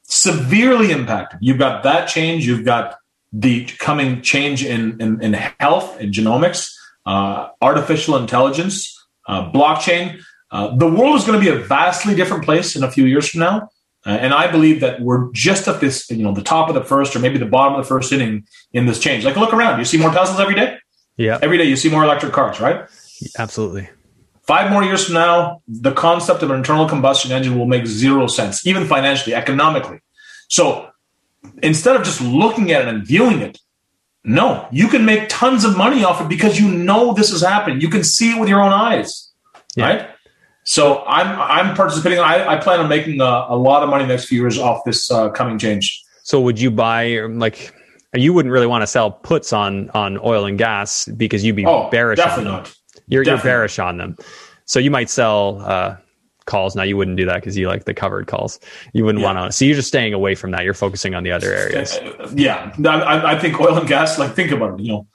[0.04, 1.40] severely impacted.
[1.42, 2.46] You've got that change.
[2.46, 2.96] You've got
[3.32, 6.72] the coming change in, in, in health and genomics,
[7.04, 10.22] uh, artificial intelligence, uh, blockchain.
[10.50, 13.28] Uh, the world is going to be a vastly different place in a few years
[13.28, 13.68] from now.
[14.06, 16.84] Uh, and I believe that we're just at this, you know, the top of the
[16.84, 19.24] first or maybe the bottom of the first inning in this change.
[19.24, 19.78] Like, look around.
[19.78, 20.78] You see more Teslas every day?
[21.16, 21.38] Yeah.
[21.42, 22.88] Every day you see more electric cars, right?
[23.38, 23.88] Absolutely.
[24.46, 28.28] Five more years from now, the concept of an internal combustion engine will make zero
[28.28, 30.00] sense, even financially, economically.
[30.48, 30.88] So
[31.62, 33.58] instead of just looking at it and viewing it,
[34.24, 37.80] No, you can make tons of money off it because you know this is happening.
[37.80, 39.32] You can see it with your own eyes,
[39.76, 39.86] yeah.
[39.86, 40.10] right?
[40.68, 42.18] So I'm I'm participating.
[42.18, 45.10] I, I plan on making a, a, lot of money next few years off this
[45.10, 46.04] uh, coming change.
[46.24, 47.74] So would you buy like
[48.14, 51.64] you wouldn't really want to sell puts on on oil and gas because you'd be
[51.64, 52.52] oh, bearish on them.
[52.52, 52.76] Not.
[53.06, 54.18] You're, you're bearish on them.
[54.66, 55.96] So you might sell uh,
[56.44, 56.76] calls.
[56.76, 58.60] Now you wouldn't do that because you like the covered calls.
[58.92, 59.32] You wouldn't yeah.
[59.32, 59.56] want to.
[59.56, 60.64] So you're just staying away from that.
[60.64, 61.94] You're focusing on the other areas.
[61.94, 64.18] Uh, yeah, I, I, think oil and gas.
[64.18, 64.84] Like think about it.
[64.84, 65.06] You know,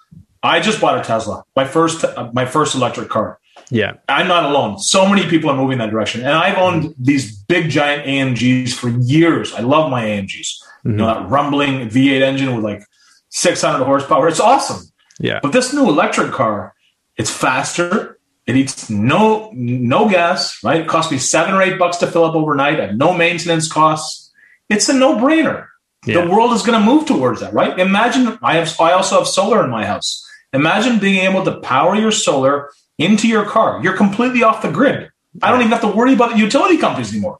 [0.42, 3.40] I just bought a Tesla, my first uh, my first electric car.
[3.70, 4.80] Yeah, I'm not alone.
[4.80, 7.04] So many people are moving that direction, and I've owned mm-hmm.
[7.04, 9.54] these big giant AMGs for years.
[9.54, 10.30] I love my AMGs.
[10.30, 10.92] Mm-hmm.
[10.92, 12.84] You know that rumbling V8 engine with like
[13.30, 14.28] 600 horsepower.
[14.28, 14.86] It's awesome.
[15.20, 15.40] Yeah.
[15.42, 16.74] But this new electric car,
[17.18, 18.20] it's faster.
[18.46, 20.82] It eats no no gas, right?
[20.82, 22.80] It costs me seven or eight bucks to fill up overnight.
[22.80, 24.32] I have no maintenance costs.
[24.70, 25.68] It's a no brainer.
[26.06, 26.22] Yeah.
[26.22, 27.78] The world is going to move towards that, right?
[27.80, 30.22] Imagine I have I also have solar in my house.
[30.52, 33.82] Imagine being able to power your solar into your car.
[33.84, 35.10] You're completely off the grid.
[35.42, 37.40] I don't even have to worry about the utility companies anymore.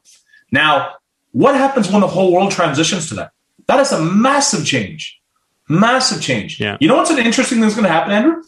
[0.50, 0.94] Now,
[1.32, 3.32] what happens when the whole world transitions to that?
[3.66, 5.20] That is a massive change.
[5.68, 6.60] Massive change.
[6.60, 6.76] Yeah.
[6.80, 8.42] You know what's an interesting thing that's going to happen, Andrew?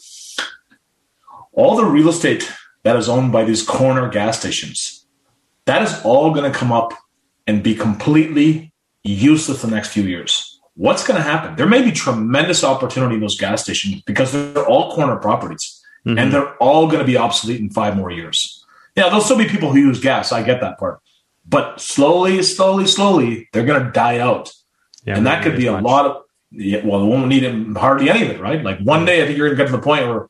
[1.53, 2.51] All the real estate
[2.83, 5.05] that is owned by these corner gas stations,
[5.65, 6.93] that is all going to come up
[7.47, 8.71] and be completely
[9.03, 10.59] useless the next few years.
[10.75, 11.55] What's going to happen?
[11.55, 16.17] There may be tremendous opportunity in those gas stations because they're all corner properties mm-hmm.
[16.17, 18.65] and they're all going to be obsolete in five more years.
[18.95, 20.31] Yeah, there'll still be people who use gas.
[20.31, 20.99] I get that part.
[21.47, 24.51] But slowly, slowly, slowly, they're going to die out.
[25.05, 25.83] Yeah, and that could be a much.
[25.83, 27.43] lot of yeah, well, it won't need
[27.77, 28.63] hardly any of it, right?
[28.63, 30.27] Like one day, I think you're going to get to the point where,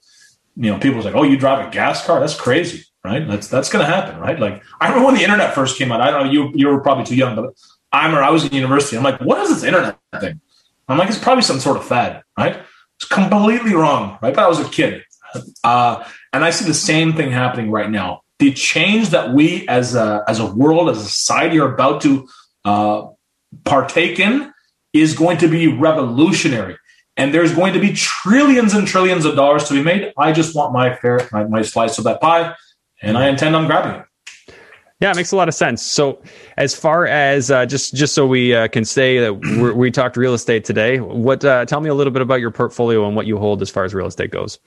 [0.55, 2.19] you know, people's like, "Oh, you drive a gas car?
[2.19, 4.39] That's crazy, right?" That's that's going to happen, right?
[4.39, 6.01] Like I remember when the internet first came out.
[6.01, 7.53] I don't know you you were probably too young, but
[7.91, 8.97] I remember I was in university.
[8.97, 10.41] I'm like, "What is this internet thing?"
[10.87, 12.57] I'm like, "It's probably some sort of fad, right?"
[12.95, 14.33] It's completely wrong, right?
[14.33, 15.03] But I was a kid,
[15.63, 16.03] uh,
[16.33, 18.21] and I see the same thing happening right now.
[18.39, 22.27] The change that we as a as a world, as a society, are about to
[22.65, 23.07] uh,
[23.63, 24.53] partake in
[24.93, 26.77] is going to be revolutionary.
[27.15, 30.13] And there's going to be trillions and trillions of dollars to be made.
[30.17, 32.53] I just want my fair, my, my slice of that pie,
[33.01, 34.07] and I intend on grabbing it.
[34.99, 35.83] Yeah, it makes a lot of sense.
[35.83, 36.21] So,
[36.57, 39.33] as far as uh, just just so we uh, can say that
[39.75, 43.05] we talked real estate today, what uh, tell me a little bit about your portfolio
[43.05, 44.57] and what you hold as far as real estate goes.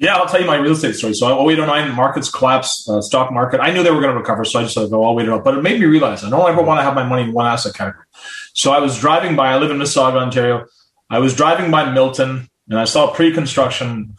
[0.00, 1.12] Yeah, I'll tell you my real estate story.
[1.12, 3.60] So 0809 markets collapse, uh, stock market.
[3.60, 5.32] I knew they were going to recover, so I just said, "Go, I'll wait it
[5.32, 7.32] out." But it made me realize I don't ever want to have my money in
[7.32, 8.06] one asset category.
[8.54, 9.52] So I was driving by.
[9.52, 10.64] I live in Mississauga, Ontario.
[11.10, 14.14] I was driving by Milton, and I saw pre-construction,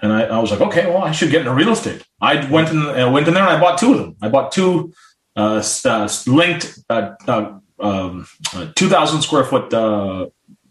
[0.00, 2.70] and I, I was like, "Okay, well, I should get into real estate." I went
[2.70, 4.16] in, uh, went in there, and I bought two of them.
[4.22, 4.94] I bought two
[5.36, 8.26] uh, uh, linked, uh, uh, um,
[8.74, 9.70] two thousand square foot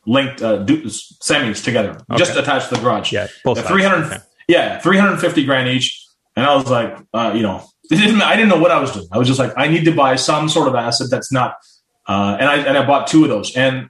[0.07, 2.17] linked semis together, okay.
[2.17, 3.11] just attached to the garage.
[3.13, 4.23] Yeah, both three hundred.
[4.49, 6.03] Yeah, 350 grand each.
[6.35, 9.07] And I was like, uh, you know, I didn't know what I was doing.
[9.11, 11.53] I was just like, I need to buy some sort of asset that's not.
[12.07, 13.89] Uh, and I and I bought two of those, and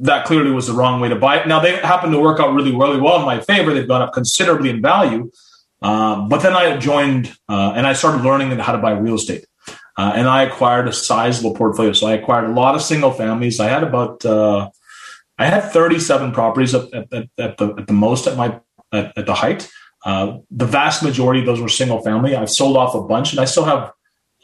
[0.00, 1.46] that clearly was the wrong way to buy it.
[1.46, 3.74] Now they happened to work out really, really well in my favor.
[3.74, 5.30] They've gone up considerably in value.
[5.82, 9.44] Um, but then I joined uh, and I started learning how to buy real estate.
[9.98, 11.92] Uh, and I acquired a sizable portfolio.
[11.92, 13.60] So I acquired a lot of single families.
[13.60, 14.70] I had about uh,
[15.38, 18.58] I had 37 properties at, at, at, the, at the most at my
[18.92, 19.70] at, at the height.
[20.04, 22.34] Uh, the vast majority of those were single family.
[22.34, 23.92] I've sold off a bunch, and I still have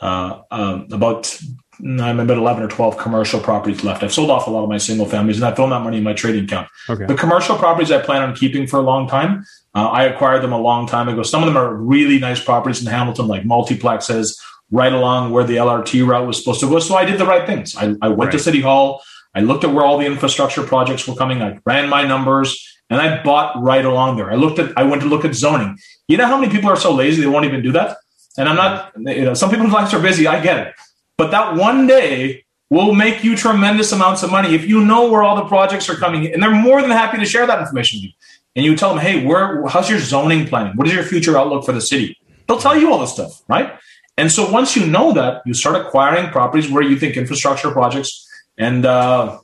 [0.00, 1.38] uh, um, about
[1.80, 4.02] I'm about 11 or 12 commercial properties left.
[4.02, 6.04] I've sold off a lot of my single families, and I've thrown that money in
[6.04, 6.68] my trading account.
[6.88, 7.04] Okay.
[7.04, 9.44] The commercial properties I plan on keeping for a long time.
[9.74, 11.22] Uh, I acquired them a long time ago.
[11.22, 14.38] Some of them are really nice properties in Hamilton, like multiplexes,
[14.70, 16.78] right along where the LRT route was supposed to go.
[16.78, 17.76] So I did the right things.
[17.76, 18.32] I, I went right.
[18.32, 19.02] to City Hall.
[19.34, 21.42] I looked at where all the infrastructure projects were coming.
[21.42, 24.30] I ran my numbers and I bought right along there.
[24.30, 25.78] I looked at, I went to look at zoning.
[26.08, 27.98] You know how many people are so lazy they won't even do that?
[28.38, 30.26] And I'm not, you know, some people's lives are busy.
[30.26, 30.74] I get it.
[31.16, 35.22] But that one day will make you tremendous amounts of money if you know where
[35.22, 36.34] all the projects are coming in.
[36.34, 38.10] And they're more than happy to share that information with you.
[38.54, 40.76] And you tell them, hey, where, how's your zoning planning?
[40.76, 42.18] What is your future outlook for the city?
[42.46, 43.78] They'll tell you all this stuff, right?
[44.16, 48.26] And so once you know that, you start acquiring properties where you think infrastructure projects
[48.56, 49.38] and uh,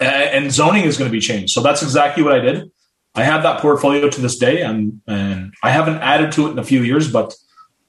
[0.00, 1.52] and zoning is going to be changed.
[1.52, 2.70] So that's exactly what I did.
[3.14, 6.58] I have that portfolio to this day, and and I haven't added to it in
[6.58, 7.34] a few years, but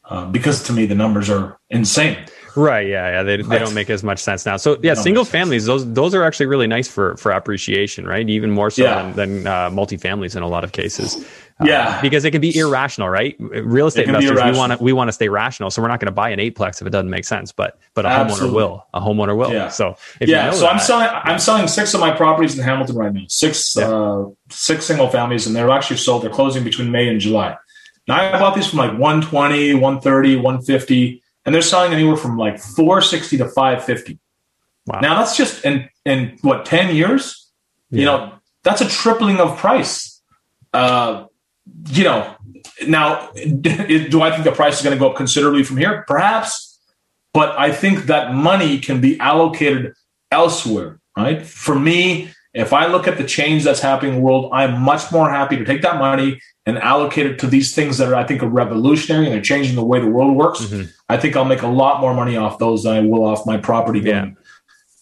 [0.06, 2.18] uh, because to me the numbers are insane.
[2.60, 2.88] Right.
[2.88, 3.10] Yeah.
[3.10, 3.24] Yeah.
[3.24, 4.58] They, they don't make as much sense now.
[4.58, 8.28] So yeah, single families, those those are actually really nice for for appreciation, right?
[8.30, 9.12] Even more so yeah.
[9.12, 11.26] than, than uh, multifamilies in a lot of cases.
[11.62, 13.36] Yeah, um, because it can be irrational, right?
[13.40, 16.08] Real estate investors, we want to we want to stay rational, so we're not going
[16.08, 17.52] to buy an eightplex if it doesn't make sense.
[17.52, 18.50] But but a Absolutely.
[18.50, 19.52] homeowner will, a homeowner will.
[19.52, 19.68] Yeah.
[19.68, 22.64] So yeah, you know so that, I'm selling I'm selling six of my properties in
[22.64, 23.90] Hamilton right now, six yeah.
[23.90, 26.24] uh, six single families, and they're actually sold.
[26.24, 27.58] They're closing between May and July.
[28.08, 32.60] Now I bought these from like 120, 130, 150, and they're selling anywhere from like
[32.60, 34.20] 460 to 550.
[34.86, 35.00] Wow.
[35.00, 37.50] Now that's just in in what 10 years?
[37.90, 38.00] Yeah.
[38.00, 40.22] You know, that's a tripling of price.
[40.74, 41.26] Uh,
[41.88, 42.36] you know,
[42.88, 46.06] now do I think the price is going to go up considerably from here?
[46.08, 46.80] Perhaps,
[47.34, 49.94] but I think that money can be allocated
[50.30, 51.00] elsewhere.
[51.18, 51.44] Right?
[51.44, 55.12] For me, if I look at the change that's happening in the world, I'm much
[55.12, 58.24] more happy to take that money and allocate it to these things that are, I
[58.24, 60.62] think, are revolutionary and they're changing the way the world works.
[60.62, 60.90] Mm-hmm.
[61.10, 63.58] I think I'll make a lot more money off those than I will off my
[63.58, 64.00] property.
[64.00, 64.30] Yeah.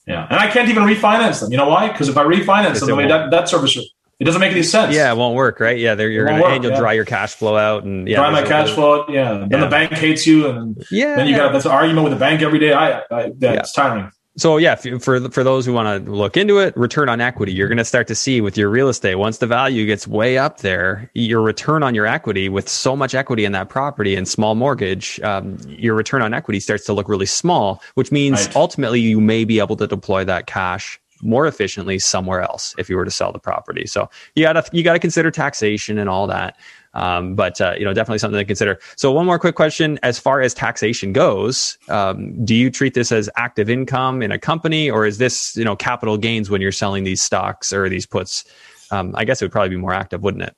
[0.07, 0.26] Yeah.
[0.30, 1.51] And I can't even refinance them.
[1.51, 1.89] You know why?
[1.91, 3.78] Because if I refinance them, that, that service
[4.20, 4.95] it doesn't make any sense.
[4.95, 5.78] Yeah, it won't work, right?
[5.78, 6.80] Yeah, you're going to and you'll yeah.
[6.80, 9.11] dry your cash flow out and yeah, dry my cash flow out.
[9.11, 9.59] Yeah, then yeah.
[9.59, 12.57] the bank hates you, and yeah, then you got this argument with the bank every
[12.57, 12.74] day.
[12.74, 14.11] I, I that's tiring.
[14.38, 17.67] So yeah, for for those who want to look into it, return on equity, you're
[17.67, 20.59] going to start to see with your real estate once the value gets way up
[20.59, 24.53] there, your return on your equity with so much equity in that property and small
[24.53, 28.55] mortgage, um, your return on equity starts to look really small, which means right.
[28.55, 32.95] ultimately you may be able to deploy that cash more efficiently somewhere else if you
[32.95, 33.88] were to sell the property.
[33.88, 36.55] So you got to you got to consider taxation and all that.
[36.93, 38.79] Um, but uh, you know, definitely something to consider.
[38.95, 43.11] So one more quick question: as far as taxation goes, um, do you treat this
[43.11, 46.71] as active income in a company, or is this you know capital gains when you're
[46.71, 48.43] selling these stocks or these puts?
[48.89, 50.55] Um, I guess it would probably be more active, wouldn't it?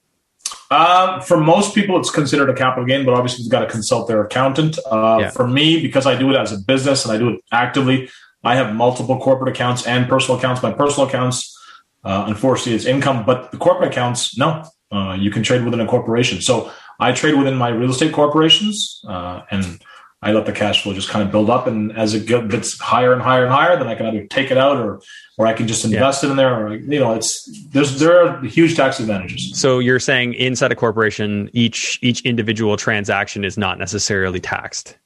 [0.71, 4.07] Uh, for most people, it's considered a capital gain, but obviously you've got to consult
[4.07, 4.77] their accountant.
[4.91, 5.29] Uh, yeah.
[5.31, 8.09] For me, because I do it as a business and I do it actively,
[8.43, 10.61] I have multiple corporate accounts and personal accounts.
[10.61, 11.57] My personal accounts,
[12.03, 15.87] uh, unfortunately, is income, but the corporate accounts, no, uh, you can trade within a
[15.87, 16.41] corporation.
[16.41, 19.81] So I trade within my real estate corporations, uh, and
[20.21, 21.65] I let the cash flow just kind of build up.
[21.65, 24.57] And as it gets higher and higher and higher, then I can either take it
[24.57, 25.01] out or
[25.37, 26.27] or I can just invest yeah.
[26.27, 26.53] it in there.
[26.53, 29.57] Or you know, it's there's there are huge tax advantages.
[29.57, 34.97] So you're saying inside a corporation, each each individual transaction is not necessarily taxed.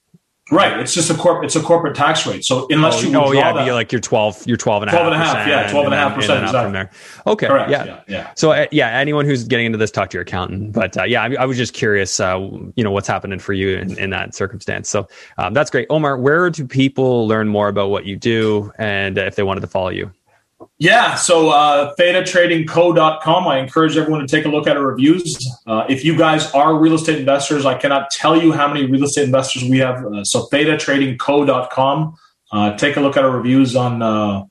[0.53, 0.79] Right.
[0.79, 1.43] It's just a corp.
[1.43, 2.45] It's a corporate tax rate.
[2.45, 4.91] So unless oh, you oh yeah, that, be like you're 12, you're 12 and a
[4.91, 6.63] half, 12 and a half, yeah, 12 and a half percent exactly.
[6.63, 6.89] from there.
[7.27, 7.47] Okay.
[7.47, 7.71] Correct.
[7.71, 7.85] Yeah.
[7.85, 8.03] yeah.
[8.07, 8.31] yeah.
[8.35, 10.73] So uh, yeah, anyone who's getting into this, talk to your accountant.
[10.73, 12.37] But uh, yeah, I, I, was just curious, uh,
[12.75, 14.89] you know, what's happening for you in, in that circumstance.
[14.89, 16.17] So um, that's great, Omar.
[16.17, 19.89] Where do people learn more about what you do, and if they wanted to follow
[19.89, 20.11] you?
[20.77, 23.47] Yeah, so uh, thetatradingco.com.
[23.47, 25.49] I encourage everyone to take a look at our reviews.
[25.65, 29.03] Uh, if you guys are real estate investors, I cannot tell you how many real
[29.03, 30.05] estate investors we have.
[30.05, 32.15] Uh, so thetatradingco.com.
[32.51, 34.43] Uh, take a look at our reviews on uh,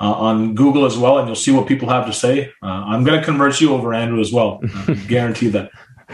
[0.00, 2.52] uh, on Google as well, and you'll see what people have to say.
[2.62, 4.60] Uh, I'm going to convert you over, Andrew, as well.
[5.08, 5.70] guarantee that.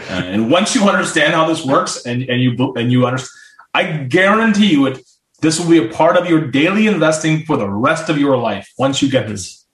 [0.09, 3.31] and once you understand how this works, and, and you and you understand,
[3.73, 5.05] I guarantee you it
[5.41, 8.71] this will be a part of your daily investing for the rest of your life
[8.77, 9.65] once you get this.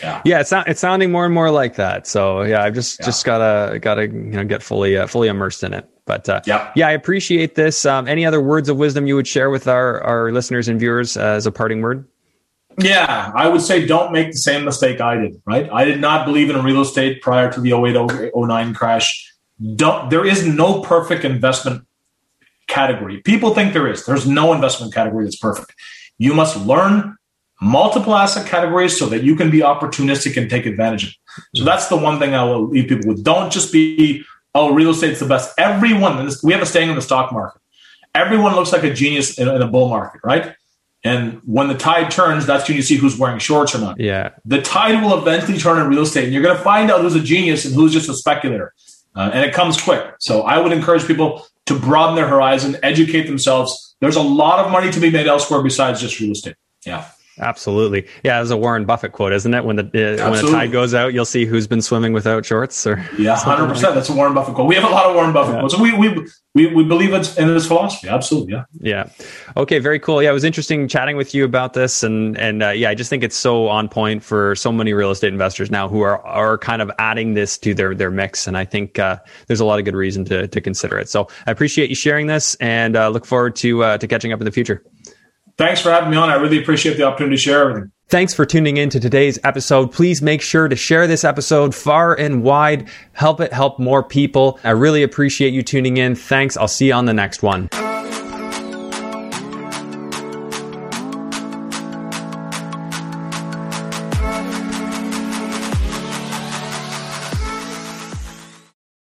[0.00, 2.06] Yeah, yeah, it's not, it's sounding more and more like that.
[2.06, 3.06] So yeah, I've just yeah.
[3.06, 5.88] just gotta gotta you know get fully uh, fully immersed in it.
[6.06, 7.84] But uh, yeah, yeah, I appreciate this.
[7.84, 11.16] Um, any other words of wisdom you would share with our our listeners and viewers
[11.16, 12.08] uh, as a parting word?
[12.78, 15.42] Yeah, I would say don't make the same mistake I did.
[15.44, 19.28] Right, I did not believe in real estate prior to the 08 09 crash.
[19.76, 21.86] Don't, there is no perfect investment
[22.72, 23.20] category.
[23.20, 24.06] People think there is.
[24.06, 25.74] There's no investment category that's perfect.
[26.18, 27.16] You must learn
[27.60, 31.58] multiple asset categories so that you can be opportunistic and take advantage of it.
[31.58, 33.22] So that's the one thing I will leave people with.
[33.22, 35.54] Don't just be, oh, real estate's the best.
[35.58, 37.60] Everyone, we have a saying in the stock market.
[38.14, 40.54] Everyone looks like a genius in, a bull market, right?
[41.04, 43.98] And when the tide turns, that's when you see who's wearing shorts or not.
[43.98, 44.30] Yeah.
[44.44, 47.14] The tide will eventually turn in real estate, and you're going to find out who's
[47.14, 48.72] a genius and who's just a speculator.
[49.14, 50.04] Uh, and it comes quick.
[50.20, 53.96] So I would encourage people to broaden their horizon, educate themselves.
[54.00, 56.56] There's a lot of money to be made elsewhere besides just real estate.
[56.84, 57.06] Yeah.
[57.42, 58.06] Absolutely.
[58.22, 59.64] Yeah, there's a Warren Buffett quote, isn't it?
[59.64, 62.86] When the uh, when the tide goes out, you'll see who's been swimming without shorts.
[62.86, 63.90] Or yeah, hundred percent.
[63.90, 63.94] Like.
[63.96, 64.68] That's a Warren Buffett quote.
[64.68, 65.60] We have a lot of Warren Buffett yeah.
[65.60, 65.76] quotes.
[65.76, 68.08] We, we we we believe it's in his philosophy.
[68.08, 68.52] Absolutely.
[68.52, 68.64] Yeah.
[68.80, 69.08] Yeah.
[69.56, 69.80] Okay.
[69.80, 70.22] Very cool.
[70.22, 73.10] Yeah, it was interesting chatting with you about this, and and uh, yeah, I just
[73.10, 76.58] think it's so on point for so many real estate investors now who are are
[76.58, 79.18] kind of adding this to their their mix, and I think uh,
[79.48, 81.08] there's a lot of good reason to to consider it.
[81.08, 84.40] So I appreciate you sharing this, and uh, look forward to uh, to catching up
[84.40, 84.84] in the future.
[85.58, 86.30] Thanks for having me on.
[86.30, 87.92] I really appreciate the opportunity to share everything.
[88.08, 89.90] Thanks for tuning in to today's episode.
[89.90, 92.88] Please make sure to share this episode far and wide.
[93.12, 94.60] Help it help more people.
[94.64, 96.14] I really appreciate you tuning in.
[96.14, 96.56] Thanks.
[96.56, 97.70] I'll see you on the next one.